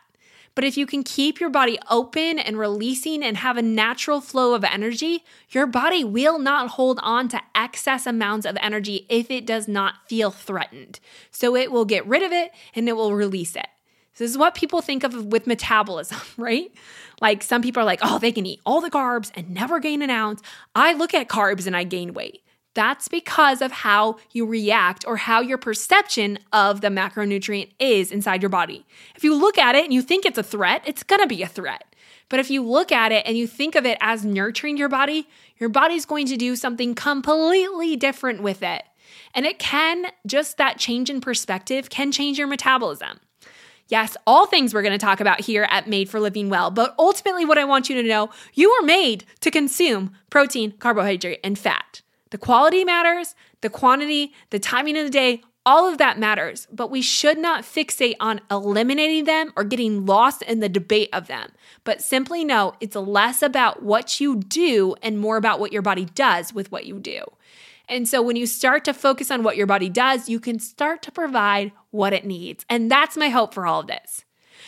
But 0.56 0.64
if 0.64 0.78
you 0.78 0.86
can 0.86 1.04
keep 1.04 1.40
your 1.40 1.50
body 1.50 1.80
open 1.90 2.38
and 2.38 2.60
releasing 2.60 3.24
and 3.24 3.38
have 3.38 3.58
a 3.58 3.64
natural 3.64 4.22
flow 4.22 4.54
of 4.54 4.64
energy, 4.64 5.24
your 5.50 5.66
body 5.66 6.04
will 6.04 6.38
not 6.38 6.72
hold 6.72 7.00
on 7.02 7.28
to 7.30 7.42
excess 7.56 8.06
amounts 8.06 8.46
of 8.46 8.56
energy 8.62 9.08
if 9.10 9.32
it 9.32 9.48
does 9.48 9.68
not 9.68 10.08
feel 10.08 10.30
threatened. 10.30 11.00
So 11.32 11.56
it 11.56 11.72
will 11.72 11.86
get 11.86 12.06
rid 12.06 12.22
of 12.22 12.32
it 12.32 12.52
and 12.76 12.88
it 12.88 12.94
will 12.94 13.16
release 13.16 13.56
it. 13.56 13.66
This 14.18 14.30
is 14.30 14.38
what 14.38 14.56
people 14.56 14.82
think 14.82 15.04
of 15.04 15.26
with 15.26 15.48
metabolism, 15.48 16.20
right? 16.38 16.72
Like 17.22 17.44
some 17.44 17.62
people 17.62 17.82
are 17.82 17.86
like, 17.86 18.00
oh, 18.04 18.20
they 18.20 18.32
can 18.32 18.46
eat 18.46 18.62
all 18.66 18.82
the 18.82 18.92
carbs 18.92 19.32
and 19.36 19.50
never 19.50 19.80
gain 19.80 20.02
an 20.02 20.10
ounce. 20.10 20.42
I 20.76 20.94
look 20.94 21.14
at 21.14 21.28
carbs 21.28 21.68
and 21.68 21.76
I 21.76 21.84
gain 21.84 22.14
weight. 22.14 22.44
That's 22.76 23.08
because 23.08 23.62
of 23.62 23.72
how 23.72 24.18
you 24.32 24.46
react 24.46 25.06
or 25.08 25.18
how 25.18 25.42
your 25.42 25.60
perception 25.60 26.40
of 26.52 26.82
the 26.82 26.88
macronutrient 26.88 27.70
is 27.80 28.12
inside 28.12 28.42
your 28.42 28.50
body. 28.50 28.86
If 29.16 29.24
you 29.24 29.36
look 29.36 29.60
at 29.60 29.76
it 29.76 29.84
and 29.84 29.94
you 29.94 30.02
think 30.02 30.26
it's 30.26 30.40
a 30.40 30.44
threat, 30.44 30.82
it's 30.86 31.04
gonna 31.04 31.28
be 31.28 31.44
a 31.44 31.48
threat. 31.48 31.86
But 32.30 32.40
if 32.40 32.50
you 32.50 32.64
look 32.64 32.92
at 32.92 33.12
it 33.12 33.28
and 33.28 33.38
you 33.38 33.46
think 33.46 33.76
of 33.76 33.86
it 33.86 33.98
as 34.02 34.26
nurturing 34.26 34.78
your 34.78 34.90
body, 34.90 35.28
your 35.58 35.70
body's 35.70 36.06
going 36.06 36.26
to 36.28 36.38
do 36.38 36.56
something 36.56 36.96
completely 36.96 37.96
different 37.96 38.42
with 38.42 38.64
it. 38.64 38.84
And 39.36 39.46
it 39.46 39.60
can, 39.60 40.08
just 40.26 40.58
that 40.58 40.80
change 40.80 41.12
in 41.12 41.22
perspective 41.22 41.92
can 41.92 42.12
change 42.12 42.40
your 42.40 42.48
metabolism. 42.48 43.20
Yes, 43.94 44.18
all 44.26 44.48
things 44.48 44.74
we're 44.74 44.82
going 44.82 44.98
to 44.98 45.06
talk 45.06 45.20
about 45.20 45.42
here 45.42 45.68
at 45.70 45.88
Made 45.88 46.10
for 46.10 46.20
Living 46.20 46.50
Well, 46.50 46.72
but 46.72 46.96
ultimately, 46.98 47.46
what 47.46 47.60
I 47.60 47.64
want 47.64 47.92
you 47.92 48.02
to 48.02 48.08
know 48.08 48.32
you 48.56 48.72
are 48.72 48.82
made 48.82 49.24
to 49.42 49.52
consume 49.52 50.16
protein, 50.32 50.72
carbohydrate, 50.80 51.40
and 51.44 51.60
fat. 51.60 52.02
The 52.32 52.40
quality 52.40 52.84
matters, 52.84 53.36
the 53.62 53.70
quantity, 53.70 54.34
the 54.50 54.58
timing 54.58 54.98
of 54.98 55.04
the 55.04 55.12
day, 55.12 55.44
all 55.64 55.88
of 55.88 56.00
that 56.00 56.18
matters, 56.18 56.68
but 56.72 56.90
we 56.90 57.04
should 57.04 57.38
not 57.38 57.66
fixate 57.66 58.16
on 58.20 58.42
eliminating 58.50 59.26
them 59.26 59.54
or 59.56 59.64
getting 59.64 60.08
lost 60.08 60.42
in 60.42 60.60
the 60.60 60.70
debate 60.70 61.10
of 61.14 61.28
them. 61.28 61.52
But 61.84 62.02
simply 62.02 62.44
know 62.44 62.74
it's 62.80 62.96
less 62.96 63.44
about 63.44 63.84
what 63.84 64.20
you 64.20 64.38
do 64.38 64.96
and 65.04 65.20
more 65.20 65.38
about 65.38 65.60
what 65.60 65.72
your 65.72 65.84
body 65.84 66.06
does 66.06 66.52
with 66.52 66.72
what 66.72 66.88
you 66.88 67.00
do. 67.00 67.26
And 67.94 68.10
so 68.10 68.24
when 68.24 68.36
you 68.36 68.48
start 68.48 68.84
to 68.86 68.94
focus 68.94 69.30
on 69.30 69.44
what 69.44 69.56
your 69.56 69.68
body 69.68 69.88
does, 69.88 70.28
you 70.28 70.40
can 70.40 70.58
start 70.58 71.04
to 71.04 71.12
provide 71.12 71.72
what 71.92 72.12
it 72.12 72.26
needs. 72.26 72.66
And 72.68 72.90
that's 72.90 73.16
my 73.16 73.30
hope 73.30 73.54
for 73.54 73.68
all 73.68 73.82
of 73.82 73.88
this. 73.88 74.26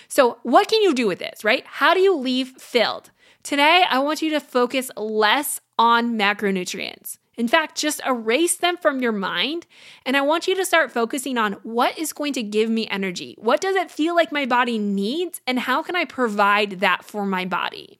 So, 0.07 0.38
what 0.43 0.67
can 0.67 0.83
you 0.83 0.93
do 0.93 1.07
with 1.07 1.17
this, 1.17 1.43
right? 1.43 1.63
How 1.65 1.95
do 1.95 2.01
you 2.01 2.15
leave 2.15 2.49
filled? 2.59 3.09
Today, 3.41 3.83
I 3.89 3.97
want 3.97 4.21
you 4.21 4.29
to 4.29 4.39
focus 4.39 4.91
less 4.95 5.59
on 5.79 6.19
macronutrients. 6.19 7.17
In 7.35 7.47
fact, 7.47 7.75
just 7.77 7.99
erase 8.05 8.57
them 8.57 8.77
from 8.77 9.01
your 9.01 9.11
mind. 9.11 9.65
And 10.05 10.15
I 10.15 10.21
want 10.21 10.47
you 10.47 10.55
to 10.55 10.65
start 10.65 10.91
focusing 10.91 11.39
on 11.39 11.53
what 11.63 11.97
is 11.97 12.13
going 12.13 12.33
to 12.33 12.43
give 12.43 12.69
me 12.69 12.88
energy? 12.89 13.35
What 13.39 13.59
does 13.59 13.75
it 13.75 13.89
feel 13.89 14.13
like 14.13 14.31
my 14.31 14.45
body 14.45 14.77
needs? 14.77 15.41
And 15.47 15.59
how 15.59 15.81
can 15.81 15.95
I 15.95 16.05
provide 16.05 16.79
that 16.81 17.03
for 17.03 17.25
my 17.25 17.45
body? 17.45 17.99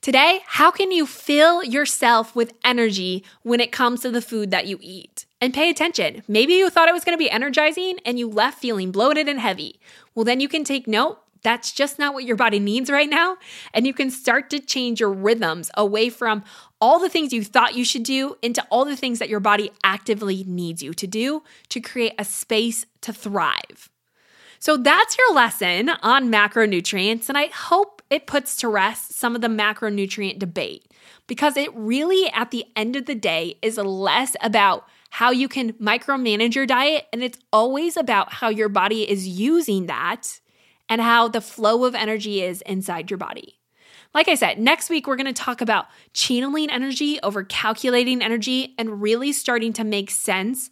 Today, 0.00 0.40
how 0.46 0.70
can 0.70 0.92
you 0.92 1.06
fill 1.06 1.64
yourself 1.64 2.36
with 2.36 2.52
energy 2.64 3.24
when 3.42 3.58
it 3.58 3.72
comes 3.72 4.00
to 4.00 4.10
the 4.10 4.22
food 4.22 4.52
that 4.52 4.68
you 4.68 4.78
eat? 4.80 5.26
And 5.40 5.52
pay 5.52 5.70
attention. 5.70 6.22
Maybe 6.28 6.54
you 6.54 6.70
thought 6.70 6.88
it 6.88 6.94
was 6.94 7.04
going 7.04 7.18
to 7.18 7.22
be 7.22 7.30
energizing 7.30 7.98
and 8.04 8.18
you 8.18 8.28
left 8.28 8.60
feeling 8.60 8.92
bloated 8.92 9.28
and 9.28 9.40
heavy. 9.40 9.80
Well, 10.14 10.24
then 10.24 10.40
you 10.40 10.48
can 10.48 10.62
take 10.62 10.86
note. 10.86 11.18
That's 11.42 11.72
just 11.72 11.98
not 11.98 12.14
what 12.14 12.24
your 12.24 12.36
body 12.36 12.60
needs 12.60 12.90
right 12.90 13.08
now. 13.08 13.38
And 13.74 13.86
you 13.86 13.94
can 13.94 14.10
start 14.10 14.50
to 14.50 14.60
change 14.60 15.00
your 15.00 15.12
rhythms 15.12 15.70
away 15.76 16.10
from 16.10 16.44
all 16.80 16.98
the 17.00 17.08
things 17.08 17.32
you 17.32 17.42
thought 17.42 17.74
you 17.74 17.84
should 17.84 18.02
do 18.04 18.36
into 18.40 18.64
all 18.70 18.84
the 18.84 18.96
things 18.96 19.18
that 19.18 19.28
your 19.28 19.40
body 19.40 19.70
actively 19.82 20.44
needs 20.46 20.82
you 20.82 20.94
to 20.94 21.06
do 21.06 21.42
to 21.70 21.80
create 21.80 22.14
a 22.18 22.24
space 22.24 22.86
to 23.00 23.12
thrive. 23.12 23.90
So 24.60 24.76
that's 24.76 25.16
your 25.16 25.34
lesson 25.34 25.90
on 26.02 26.30
macronutrients. 26.30 27.28
And 27.28 27.38
I 27.38 27.46
hope 27.46 27.97
it 28.10 28.26
puts 28.26 28.56
to 28.56 28.68
rest 28.68 29.12
some 29.12 29.34
of 29.34 29.40
the 29.40 29.48
macronutrient 29.48 30.38
debate 30.38 30.90
because 31.26 31.56
it 31.56 31.74
really, 31.74 32.30
at 32.32 32.50
the 32.50 32.64
end 32.74 32.96
of 32.96 33.06
the 33.06 33.14
day, 33.14 33.58
is 33.62 33.76
less 33.76 34.34
about 34.42 34.84
how 35.10 35.30
you 35.30 35.48
can 35.48 35.72
micromanage 35.74 36.54
your 36.54 36.66
diet 36.66 37.06
and 37.12 37.22
it's 37.22 37.38
always 37.52 37.96
about 37.96 38.32
how 38.32 38.48
your 38.48 38.68
body 38.68 39.08
is 39.08 39.26
using 39.26 39.86
that 39.86 40.40
and 40.88 41.00
how 41.00 41.28
the 41.28 41.40
flow 41.40 41.84
of 41.84 41.94
energy 41.94 42.42
is 42.42 42.62
inside 42.62 43.10
your 43.10 43.18
body. 43.18 43.58
Like 44.14 44.28
I 44.28 44.34
said, 44.34 44.58
next 44.58 44.88
week 44.88 45.06
we're 45.06 45.16
going 45.16 45.26
to 45.26 45.32
talk 45.32 45.60
about 45.60 45.86
channeling 46.14 46.70
energy 46.70 47.20
over 47.22 47.44
calculating 47.44 48.22
energy 48.22 48.74
and 48.78 49.02
really 49.02 49.32
starting 49.32 49.72
to 49.74 49.84
make 49.84 50.10
sense 50.10 50.70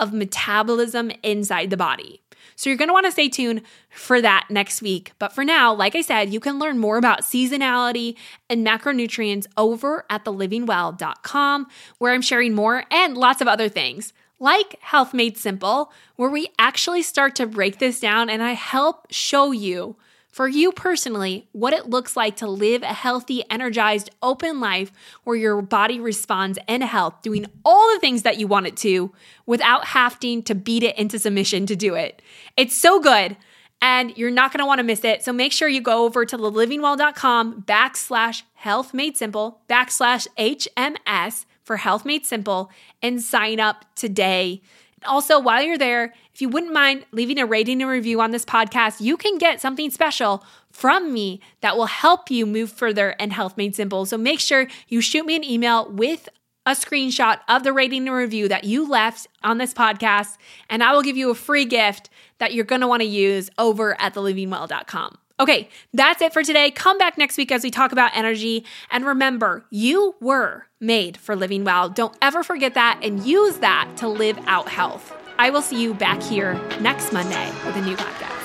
of 0.00 0.12
metabolism 0.12 1.10
inside 1.22 1.70
the 1.70 1.76
body. 1.76 2.22
So 2.56 2.70
you're 2.70 2.76
going 2.76 2.88
to 2.88 2.92
want 2.92 3.06
to 3.06 3.12
stay 3.12 3.28
tuned 3.28 3.62
for 3.90 4.20
that 4.20 4.46
next 4.50 4.82
week. 4.82 5.12
But 5.18 5.32
for 5.32 5.44
now, 5.44 5.72
like 5.72 5.94
I 5.94 6.00
said, 6.00 6.32
you 6.32 6.40
can 6.40 6.58
learn 6.58 6.78
more 6.78 6.96
about 6.96 7.20
seasonality 7.20 8.16
and 8.48 8.66
macronutrients 8.66 9.46
over 9.56 10.04
at 10.10 10.24
thelivingwell.com, 10.24 11.66
where 11.98 12.12
I'm 12.12 12.22
sharing 12.22 12.54
more 12.54 12.84
and 12.90 13.16
lots 13.16 13.40
of 13.40 13.48
other 13.48 13.68
things 13.68 14.12
like 14.40 14.76
Health 14.80 15.12
Made 15.12 15.36
Simple, 15.36 15.92
where 16.16 16.30
we 16.30 16.48
actually 16.58 17.02
start 17.02 17.34
to 17.36 17.46
break 17.46 17.78
this 17.78 18.00
down 18.00 18.30
and 18.30 18.42
I 18.42 18.52
help 18.52 19.06
show 19.10 19.52
you 19.52 19.96
for 20.30 20.46
you 20.46 20.72
personally, 20.72 21.48
what 21.52 21.72
it 21.72 21.88
looks 21.88 22.16
like 22.16 22.36
to 22.36 22.48
live 22.48 22.82
a 22.82 22.86
healthy, 22.86 23.42
energized, 23.50 24.10
open 24.22 24.60
life 24.60 24.92
where 25.24 25.36
your 25.36 25.60
body 25.62 25.98
responds 25.98 26.58
in 26.68 26.82
health, 26.82 27.22
doing 27.22 27.46
all 27.64 27.92
the 27.92 28.00
things 28.00 28.22
that 28.22 28.38
you 28.38 28.46
want 28.46 28.66
it 28.66 28.76
to 28.78 29.12
without 29.46 29.86
having 29.86 30.42
to 30.44 30.54
beat 30.54 30.82
it 30.82 30.96
into 30.98 31.18
submission 31.18 31.66
to 31.66 31.74
do 31.74 31.94
it. 31.94 32.22
It's 32.56 32.76
so 32.76 33.00
good 33.00 33.36
and 33.80 34.16
you're 34.16 34.30
not 34.30 34.52
going 34.52 34.60
to 34.60 34.66
want 34.66 34.80
to 34.80 34.84
miss 34.84 35.04
it. 35.04 35.22
So 35.22 35.32
make 35.32 35.52
sure 35.52 35.68
you 35.68 35.80
go 35.80 36.04
over 36.04 36.24
to 36.26 36.36
thelivingwell.com 36.36 37.62
backslash 37.62 38.42
health 38.54 38.92
made 38.92 39.16
simple 39.16 39.60
backslash 39.68 40.26
HMS 40.38 41.46
for 41.62 41.76
health 41.76 42.04
made 42.04 42.26
simple 42.26 42.70
and 43.02 43.22
sign 43.22 43.60
up 43.60 43.84
today. 43.94 44.62
Also, 45.06 45.38
while 45.38 45.62
you're 45.62 45.78
there, 45.78 46.14
if 46.34 46.40
you 46.40 46.48
wouldn't 46.48 46.72
mind 46.72 47.06
leaving 47.12 47.38
a 47.38 47.46
rating 47.46 47.80
and 47.82 47.90
review 47.90 48.20
on 48.20 48.30
this 48.30 48.44
podcast, 48.44 49.00
you 49.00 49.16
can 49.16 49.38
get 49.38 49.60
something 49.60 49.90
special 49.90 50.44
from 50.70 51.12
me 51.12 51.40
that 51.60 51.76
will 51.76 51.86
help 51.86 52.30
you 52.30 52.46
move 52.46 52.70
further 52.72 53.14
and 53.18 53.32
health 53.32 53.56
made 53.56 53.74
simple. 53.74 54.06
So 54.06 54.18
make 54.18 54.40
sure 54.40 54.66
you 54.88 55.00
shoot 55.00 55.24
me 55.24 55.36
an 55.36 55.44
email 55.44 55.90
with 55.90 56.28
a 56.66 56.72
screenshot 56.72 57.38
of 57.48 57.62
the 57.62 57.72
rating 57.72 58.06
and 58.06 58.16
review 58.16 58.46
that 58.48 58.64
you 58.64 58.86
left 58.86 59.26
on 59.42 59.56
this 59.56 59.72
podcast, 59.72 60.36
and 60.68 60.82
I 60.82 60.92
will 60.92 61.02
give 61.02 61.16
you 61.16 61.30
a 61.30 61.34
free 61.34 61.64
gift 61.64 62.10
that 62.38 62.52
you're 62.52 62.64
going 62.64 62.82
to 62.82 62.86
want 62.86 63.00
to 63.00 63.08
use 63.08 63.48
over 63.56 63.98
at 63.98 64.14
thelivingwell.com. 64.14 65.18
Okay, 65.40 65.68
that's 65.94 66.20
it 66.20 66.32
for 66.32 66.42
today. 66.42 66.70
Come 66.70 66.98
back 66.98 67.16
next 67.16 67.36
week 67.36 67.52
as 67.52 67.62
we 67.62 67.70
talk 67.70 67.92
about 67.92 68.10
energy. 68.16 68.64
And 68.90 69.06
remember, 69.06 69.64
you 69.70 70.16
were 70.20 70.66
made 70.80 71.16
for 71.16 71.36
living 71.36 71.62
well. 71.62 71.88
Don't 71.88 72.16
ever 72.20 72.42
forget 72.42 72.74
that 72.74 73.00
and 73.02 73.24
use 73.24 73.58
that 73.58 73.88
to 73.98 74.08
live 74.08 74.38
out 74.46 74.68
health. 74.68 75.12
I 75.38 75.50
will 75.50 75.62
see 75.62 75.80
you 75.80 75.94
back 75.94 76.20
here 76.22 76.54
next 76.80 77.12
Monday 77.12 77.48
with 77.64 77.76
a 77.76 77.80
new 77.80 77.96
podcast. 77.96 78.37